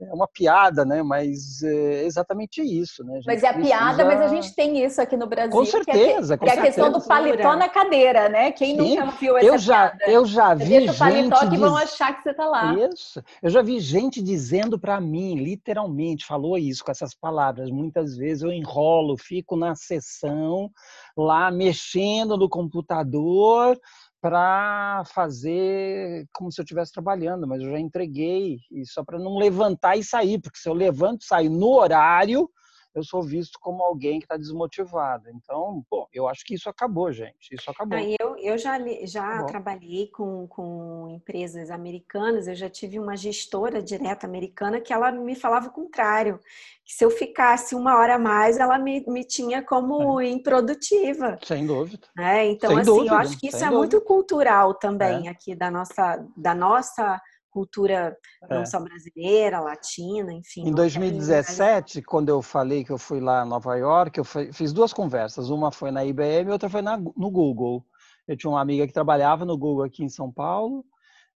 [0.00, 1.02] É uma piada, né?
[1.02, 3.20] Mas é exatamente isso, né?
[3.26, 5.50] Mas é a piada, mas a gente tem isso aqui no Brasil.
[5.50, 8.52] Com certeza, que é, que é a questão do paletó na cadeira, né?
[8.52, 8.96] Quem Sim.
[8.96, 10.12] nunca viu essa eu já, piada?
[10.12, 10.98] Eu já vi gente...
[10.98, 11.60] paletó que diz...
[11.60, 12.74] vão achar que você tá lá.
[12.74, 13.22] Isso.
[13.42, 17.70] Eu já vi gente dizendo para mim, literalmente, falou isso com essas palavras.
[17.70, 20.70] Muitas vezes eu enrolo, fico na sessão,
[21.16, 23.78] lá mexendo no computador,
[24.20, 29.38] para fazer como se eu estivesse trabalhando, mas eu já entreguei, e só para não
[29.38, 32.50] levantar e sair, porque se eu levanto saio no horário,
[32.94, 35.28] eu sou visto como alguém que está desmotivado.
[35.30, 37.52] Então, bom, eu acho que isso acabou, gente.
[37.52, 37.96] Isso acabou.
[37.96, 43.82] Ah, eu, eu já, já trabalhei com, com empresas americanas, eu já tive uma gestora
[43.82, 46.40] direta americana que ela me falava o contrário.
[46.84, 50.28] Que se eu ficasse uma hora a mais, ela me, me tinha como é.
[50.28, 51.38] improdutiva.
[51.44, 52.08] Sem dúvida.
[52.18, 53.14] É, então, Sem assim, dúvida.
[53.14, 53.96] eu acho que isso Sem é dúvida.
[53.96, 55.30] muito cultural também é.
[55.30, 57.20] aqui da nossa, da nossa
[57.50, 58.16] cultura
[58.48, 58.66] não é.
[58.66, 60.68] só brasileira, latina, enfim.
[60.68, 64.92] Em 2017, quando eu falei que eu fui lá em Nova York, eu fiz duas
[64.92, 65.50] conversas.
[65.50, 67.84] Uma foi na IBM e outra foi na, no Google.
[68.26, 70.84] Eu tinha uma amiga que trabalhava no Google aqui em São Paulo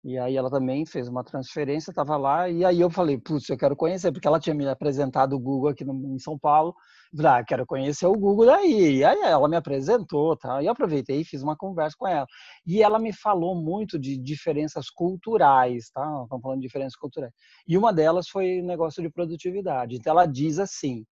[0.03, 3.57] e aí ela também fez uma transferência, estava lá, e aí eu falei, putz, eu
[3.57, 6.75] quero conhecer, porque ela tinha me apresentado o Google aqui no, em São Paulo.
[7.15, 8.97] Falei, ah, quero conhecer o Google daí.
[8.97, 10.61] E aí ela me apresentou, tá?
[10.61, 12.27] E eu aproveitei e fiz uma conversa com ela.
[12.65, 16.03] E ela me falou muito de diferenças culturais, tá?
[16.23, 17.31] Estamos falando de diferenças culturais.
[17.65, 19.95] E uma delas foi negócio de produtividade.
[19.95, 21.05] Então ela diz assim,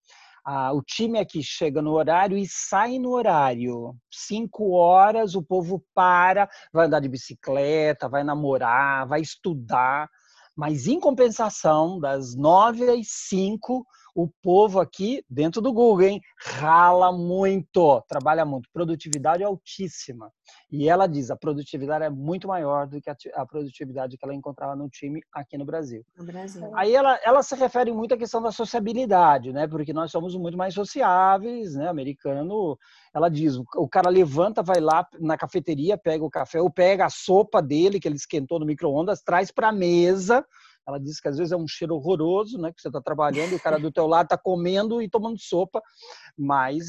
[0.44, 3.94] ah, o time aqui chega no horário e sai no horário.
[4.10, 10.08] Cinco horas, o povo para, vai andar de bicicleta, vai namorar, vai estudar.
[10.56, 13.84] Mas, em compensação, das nove às cinco,
[14.14, 20.30] o povo aqui, dentro do Google, hein, rala muito, trabalha muito, produtividade altíssima.
[20.70, 24.76] E ela diz, a produtividade é muito maior do que a, produtividade que ela encontrava
[24.76, 26.04] no time aqui no Brasil.
[26.16, 26.70] No Brasil.
[26.76, 29.66] Aí ela, ela se refere muito à questão da sociabilidade, né?
[29.66, 31.88] Porque nós somos muito mais sociáveis, né?
[31.88, 32.78] Americano,
[33.12, 37.10] ela diz, o cara levanta, vai lá na cafeteria, pega o café, ou pega a
[37.10, 40.44] sopa dele que ele esquentou no micro-ondas, traz para a mesa,
[40.90, 42.72] ela diz que às vezes é um cheiro horroroso, né?
[42.72, 45.80] Que você está trabalhando e o cara do teu lado está comendo e tomando sopa,
[46.36, 46.84] mas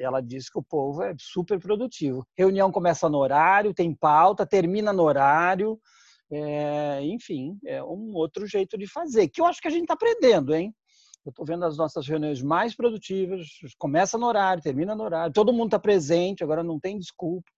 [0.00, 2.26] ela diz que o povo é super produtivo.
[2.36, 5.78] Reunião começa no horário, tem pauta, termina no horário,
[6.30, 9.94] é, enfim, é um outro jeito de fazer, que eu acho que a gente está
[9.94, 10.74] aprendendo, hein?
[11.24, 15.52] Eu estou vendo as nossas reuniões mais produtivas, começa no horário, termina no horário, todo
[15.52, 17.50] mundo está presente, agora não tem desculpa.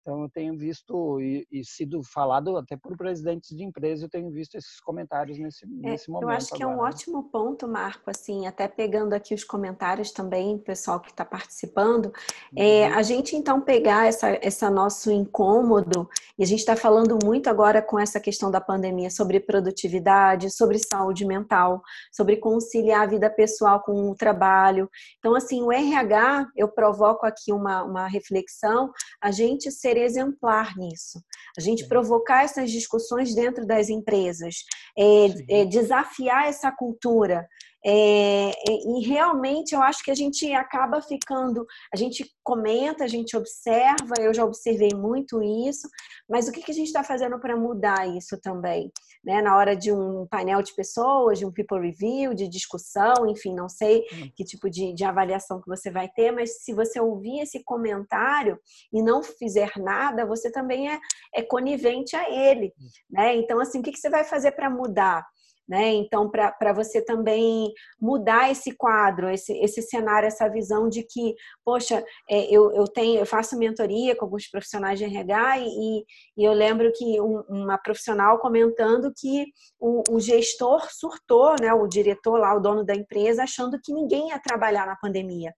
[0.00, 4.30] Então, eu tenho visto e, e, sido falado até por presidentes de empresas, eu tenho
[4.30, 6.30] visto esses comentários nesse, é, nesse momento.
[6.30, 6.78] Eu acho que agora.
[6.78, 11.22] é um ótimo ponto, Marco, assim, até pegando aqui os comentários também, pessoal que está
[11.22, 12.12] participando,
[12.56, 12.66] é, uhum.
[12.66, 16.08] é, a gente então pegar essa, essa nosso incômodo,
[16.38, 20.78] e a gente está falando muito agora com essa questão da pandemia sobre produtividade, sobre
[20.78, 24.88] saúde mental, sobre conciliar a vida pessoal com o trabalho.
[25.18, 28.90] Então, assim, o RH, eu provoco aqui uma, uma reflexão,
[29.20, 31.20] a gente ser ser exemplar nisso.
[31.58, 34.56] A gente provocar essas discussões dentro das empresas,
[34.96, 37.46] é, é, desafiar essa cultura,
[37.84, 43.34] é, e realmente eu acho que a gente acaba ficando, a gente comenta, a gente
[43.36, 45.88] observa, eu já observei muito isso,
[46.28, 48.92] mas o que, que a gente está fazendo para mudar isso também?
[49.22, 49.42] Né?
[49.42, 53.68] Na hora de um painel de pessoas, de um people review, de discussão, enfim, não
[53.68, 54.30] sei hum.
[54.34, 58.58] que tipo de, de avaliação que você vai ter, mas se você ouvir esse comentário
[58.92, 60.98] e não fizer nada, você também é,
[61.34, 62.72] é conivente a ele.
[62.80, 62.86] Hum.
[63.10, 63.36] Né?
[63.36, 65.26] Então, assim, o que, que você vai fazer para mudar?
[65.70, 65.92] Né?
[65.92, 72.04] Então, para você também mudar esse quadro, esse, esse cenário, essa visão de que, poxa,
[72.28, 76.04] é, eu, eu tenho, eu faço mentoria com alguns profissionais de RH e,
[76.38, 79.46] e eu lembro que um, uma profissional comentando que
[79.78, 84.30] o, o, gestor surtou, né, o diretor lá, o dono da empresa, achando que ninguém
[84.30, 85.54] ia trabalhar na pandemia.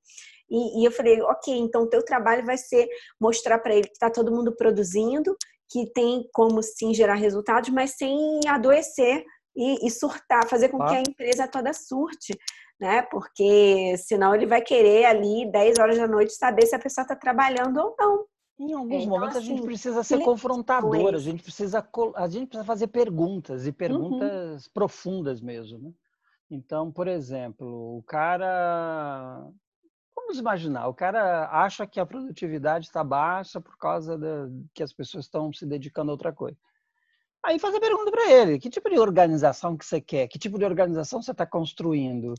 [0.50, 2.86] E, e eu falei, ok, então teu trabalho vai ser
[3.18, 5.34] mostrar para ele que está todo mundo produzindo,
[5.70, 10.86] que tem como sim gerar resultados, mas sem adoecer e, e surtar, fazer com ah.
[10.86, 12.36] que a empresa toda surte,
[12.80, 13.02] né?
[13.02, 17.14] Porque senão ele vai querer ali 10 horas da noite saber se a pessoa está
[17.16, 18.24] trabalhando ou não.
[18.58, 22.46] Em alguns então, momentos assim, a gente precisa ser confrontador, a gente precisa, a gente
[22.48, 23.74] precisa fazer perguntas e uhum.
[23.74, 24.72] perguntas uhum.
[24.72, 25.78] profundas mesmo.
[25.78, 25.92] Né?
[26.50, 29.48] Então, por exemplo, o cara.
[30.14, 34.92] Vamos imaginar, o cara acha que a produtividade está baixa por causa da, que as
[34.92, 36.56] pessoas estão se dedicando a outra coisa.
[37.44, 40.28] Aí faz a pergunta para ele: que tipo de organização que você quer?
[40.28, 42.34] Que tipo de organização você está construindo?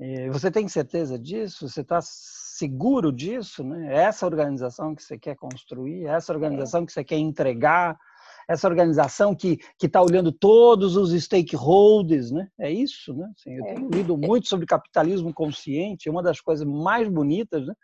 [0.00, 1.68] É, você tem certeza disso?
[1.68, 3.64] Você está seguro disso?
[3.64, 3.94] Né?
[3.94, 6.06] É essa organização que você quer construir?
[6.06, 7.98] É essa organização que você quer entregar?
[8.48, 12.48] Essa organização que está olhando todos os stakeholders, né?
[12.58, 13.28] É isso, né?
[13.36, 17.74] Assim, eu tenho lido muito sobre capitalismo consciente, é uma das coisas mais bonitas, né?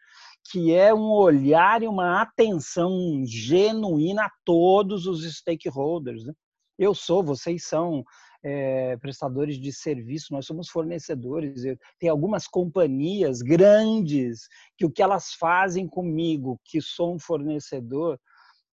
[0.50, 6.24] que é um olhar e uma atenção genuína a todos os stakeholders.
[6.24, 6.32] Né?
[6.78, 8.04] Eu sou, vocês são
[8.42, 11.62] é, prestadores de serviço, nós somos fornecedores.
[11.98, 18.20] Tem algumas companhias grandes que o que elas fazem comigo, que sou um fornecedor,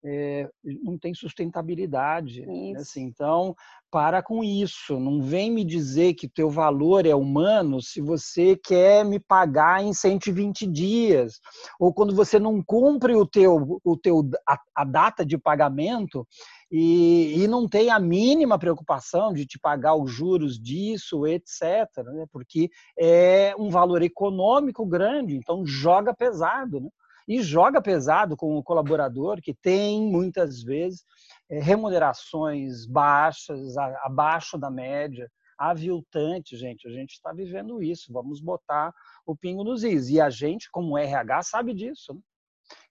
[0.04, 2.46] é, não tem sustentabilidade.
[2.46, 2.74] Né?
[2.78, 3.56] Assim, então,
[3.92, 5.00] para com isso.
[5.00, 9.94] Não vem me dizer que teu valor é humano se você quer me pagar em
[9.94, 11.40] 120 dias.
[11.80, 16.26] Ou quando você não cumpre o teu, o teu, a, a data de pagamento
[16.72, 21.62] e, e, não tem a mínima preocupação de te pagar os juros disso, etc.
[22.06, 22.26] Né?
[22.32, 26.80] Porque é um valor econômico grande, então joga pesado.
[26.80, 26.90] Né?
[27.28, 31.04] E joga pesado com o colaborador que tem muitas vezes
[31.50, 36.88] é, remunerações baixas, abaixo da média, aviltante, gente.
[36.88, 38.12] A gente está vivendo isso.
[38.12, 38.94] Vamos botar
[39.26, 40.10] o pingo nos is.
[40.10, 42.14] E a gente, como RH, sabe disso.
[42.14, 42.22] Né?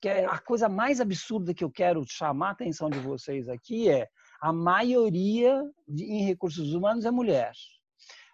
[0.01, 3.49] Que é, é a coisa mais absurda que eu quero chamar a atenção de vocês
[3.49, 4.09] aqui é
[4.41, 7.53] a maioria de, em recursos humanos é mulher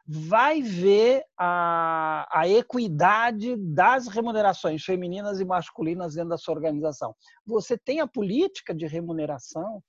[0.06, 7.14] vai ver a, a equidade das remunerações femininas e masculinas dentro da sua organização.
[7.44, 9.82] Você tem a política de remuneração,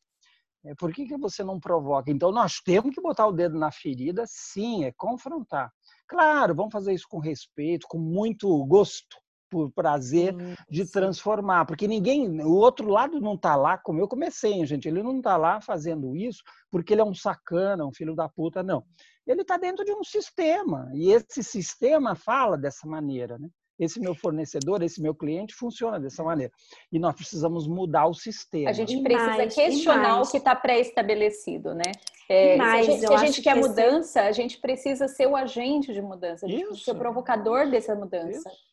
[0.66, 2.10] é, por que, que você não provoca?
[2.10, 5.72] Então, nós temos que botar o dedo na ferida, sim, é confrontar.
[6.08, 9.18] Claro, vamos fazer isso com respeito, com muito gosto,
[9.50, 10.36] por prazer
[10.70, 15.02] de transformar, porque ninguém, o outro lado não está lá, como eu comecei, gente, ele
[15.02, 18.84] não está lá fazendo isso porque ele é um sacana, um filho da puta, não
[19.28, 23.50] ele está dentro de um sistema e esse sistema fala dessa maneira, né?
[23.80, 26.52] Esse meu fornecedor, esse meu cliente funciona dessa maneira.
[26.92, 28.72] E nós precisamos mudar o sistema.
[28.72, 31.92] A gente precisa mais, questionar o que está pré-estabelecido, né?
[32.28, 34.30] É, mais, se a gente, se a gente quer que mudança, esse...
[34.30, 36.70] a gente precisa ser o agente de mudança, a gente Isso.
[36.70, 38.50] precisa ser o provocador dessa mudança.
[38.50, 38.68] Isso.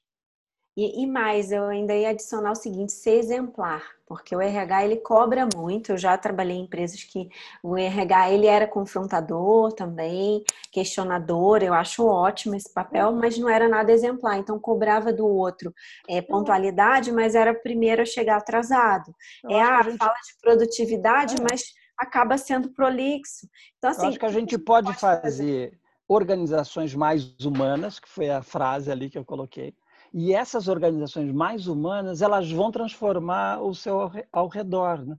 [0.77, 4.97] E, e, mais, eu ainda ia adicionar o seguinte, ser exemplar, porque o RH ele
[4.97, 5.93] cobra muito.
[5.93, 7.29] Eu já trabalhei em empresas que
[7.63, 10.43] o RH ele era confrontador também,
[10.73, 11.63] questionador.
[11.63, 14.37] Eu acho ótimo esse papel, mas não era nada exemplar.
[14.37, 15.73] Então cobrava do outro
[16.09, 16.23] é, uhum.
[16.25, 19.15] pontualidade, mas era primeiro a chegar atrasado.
[19.45, 19.97] Eu é a gente...
[19.97, 21.41] fala de produtividade, é.
[21.49, 23.49] mas acaba sendo prolixo.
[23.79, 25.79] Então assim, eu acho que a gente pode, pode fazer, fazer
[26.09, 29.73] organizações mais humanas, que foi a frase ali que eu coloquei
[30.17, 35.05] e essas organizações mais humanas, elas vão transformar o seu ao redor.
[35.05, 35.17] Né?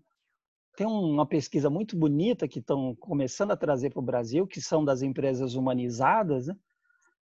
[0.77, 4.85] Tem uma pesquisa muito bonita que estão começando a trazer para o Brasil, que são
[4.85, 6.47] das empresas humanizadas.
[6.47, 6.55] Né?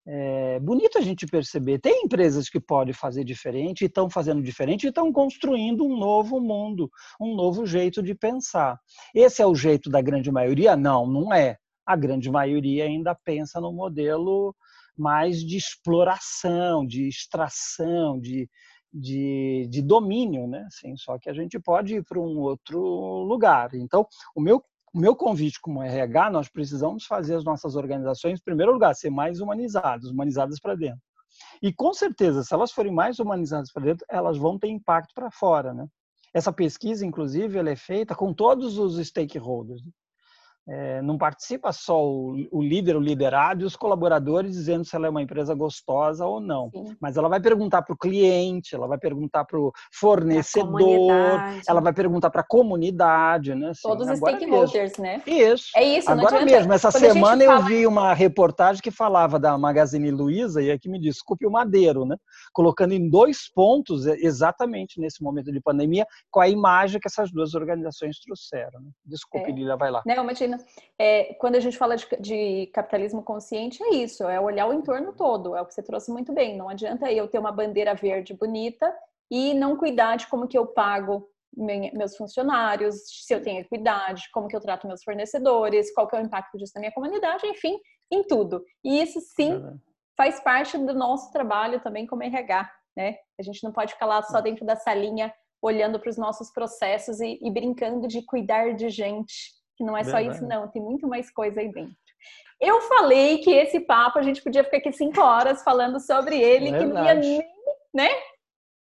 [0.05, 1.79] É bonito a gente perceber.
[1.79, 6.91] Tem empresas que podem fazer diferente, estão fazendo diferente, e estão construindo um novo mundo,
[7.19, 8.79] um novo jeito de pensar.
[9.15, 10.77] Esse é o jeito da grande maioria?
[10.77, 11.57] Não, não é.
[11.87, 14.55] A grande maioria ainda pensa no modelo
[14.97, 18.49] mais de exploração, de extração, de,
[18.93, 20.65] de, de domínio, né?
[20.67, 22.81] Assim, só que a gente pode ir para um outro
[23.25, 23.75] lugar.
[23.75, 24.63] Então, o meu
[24.95, 29.09] o meu convite como RH, nós precisamos fazer as nossas organizações, em primeiro lugar, ser
[29.09, 31.01] mais humanizadas, humanizadas para dentro.
[31.63, 35.31] E com certeza, se elas forem mais humanizadas para dentro, elas vão ter impacto para
[35.31, 35.87] fora, né?
[36.35, 39.83] Essa pesquisa, inclusive, ela é feita com todos os stakeholders.
[40.69, 45.09] É, não participa só o, o, líder, o liderado e os colaboradores dizendo se ela
[45.09, 46.71] é uma empresa gostosa ou não.
[46.71, 46.97] Sim.
[47.01, 51.11] Mas ela vai perguntar para o cliente, ela vai perguntar para o fornecedor,
[51.69, 53.71] ela vai perguntar para a comunidade, né?
[53.71, 55.03] Assim, Todos os stakeholders, mesmo.
[55.03, 55.23] né?
[55.27, 55.67] Isso.
[55.75, 56.11] É isso.
[56.11, 57.61] Agora mesmo, essa Quando semana fala...
[57.61, 62.05] eu vi uma reportagem que falava da Magazine Luiza e aqui me desculpe o Madeiro,
[62.05, 62.17] né?
[62.53, 67.55] Colocando em dois pontos exatamente nesse momento de pandemia com a imagem que essas duas
[67.55, 68.81] organizações trouxeram.
[68.81, 68.91] Né?
[69.05, 69.55] Desculpe, é.
[69.55, 70.03] Lila, vai lá.
[70.07, 70.25] Não,
[70.99, 75.13] é, quando a gente fala de, de, capitalismo consciente, é isso, é olhar o entorno
[75.13, 76.57] todo, é o que você trouxe muito bem.
[76.57, 78.95] Não adianta eu ter uma bandeira verde bonita
[79.31, 82.95] e não cuidar de como que eu pago meus funcionários,
[83.27, 86.57] se eu tenho equidade, como que eu trato meus fornecedores, qual que é o impacto
[86.57, 87.79] disso na minha comunidade, enfim,
[88.11, 88.65] em tudo.
[88.83, 89.63] E isso sim
[90.17, 93.17] faz parte do nosso trabalho também como RH, né?
[93.39, 97.21] A gente não pode ficar lá só dentro da salinha olhando para os nossos processos
[97.21, 101.31] e, e brincando de cuidar de gente não é só isso, não, tem muito mais
[101.31, 101.97] coisa aí dentro.
[102.61, 106.71] Eu falei que esse papo a gente podia ficar aqui cinco horas falando sobre ele,
[106.71, 106.87] Verdade.
[106.87, 107.43] que não ia nem,
[107.93, 108.09] né?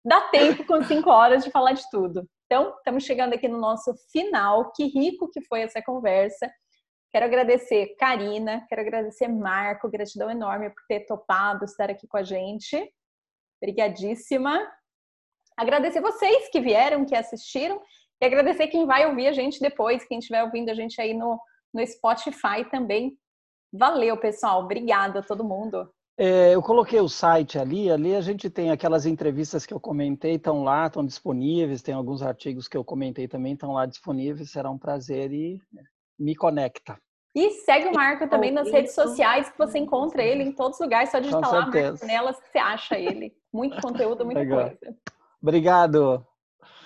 [0.04, 2.28] Dar tempo com cinco horas de falar de tudo.
[2.46, 4.72] Então, estamos chegando aqui no nosso final.
[4.72, 6.50] Que rico que foi essa conversa.
[7.12, 12.22] Quero agradecer Karina, quero agradecer Marco, gratidão enorme por ter topado estar aqui com a
[12.22, 12.76] gente.
[13.62, 14.60] Obrigadíssima.
[15.56, 17.80] Agradecer vocês que vieram, que assistiram
[18.20, 21.40] e agradecer quem vai ouvir a gente depois, quem estiver ouvindo a gente aí no,
[21.72, 23.16] no Spotify também.
[23.72, 24.62] Valeu, pessoal.
[24.62, 25.88] Obrigada a todo mundo.
[26.18, 30.34] É, eu coloquei o site ali, ali a gente tem aquelas entrevistas que eu comentei,
[30.34, 34.70] estão lá, estão disponíveis, tem alguns artigos que eu comentei também, estão lá disponíveis, será
[34.70, 35.58] um prazer e
[36.18, 36.98] me conecta.
[37.34, 40.84] E segue o Marco também nas redes sociais, que você encontra ele em todos os
[40.84, 43.32] lugares, só digitar lá Marco nelas que você acha ele.
[43.50, 44.62] Muito conteúdo, muita Legal.
[44.64, 44.96] coisa.
[45.40, 46.26] Obrigado.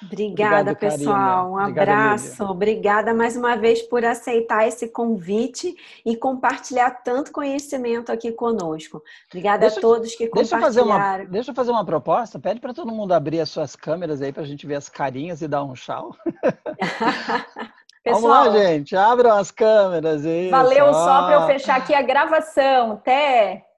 [0.03, 1.53] Obrigada, Obrigado, pessoal.
[1.53, 2.45] Um abraço.
[2.45, 5.75] Obrigada mais uma vez por aceitar esse convite
[6.05, 9.03] e compartilhar tanto conhecimento aqui conosco.
[9.29, 10.63] Obrigada deixa, a todos que deixa compartilharam.
[10.63, 12.39] Fazer uma, deixa eu fazer uma proposta.
[12.39, 15.41] Pede para todo mundo abrir as suas câmeras aí para a gente ver as carinhas
[15.43, 16.15] e dar um tchau.
[16.43, 17.73] Pessoal,
[18.05, 18.95] Vamos lá, gente.
[18.95, 20.25] Abram as câmeras.
[20.25, 20.51] Isso.
[20.51, 22.93] Valeu só para eu fechar aqui a gravação.
[22.93, 23.74] Até!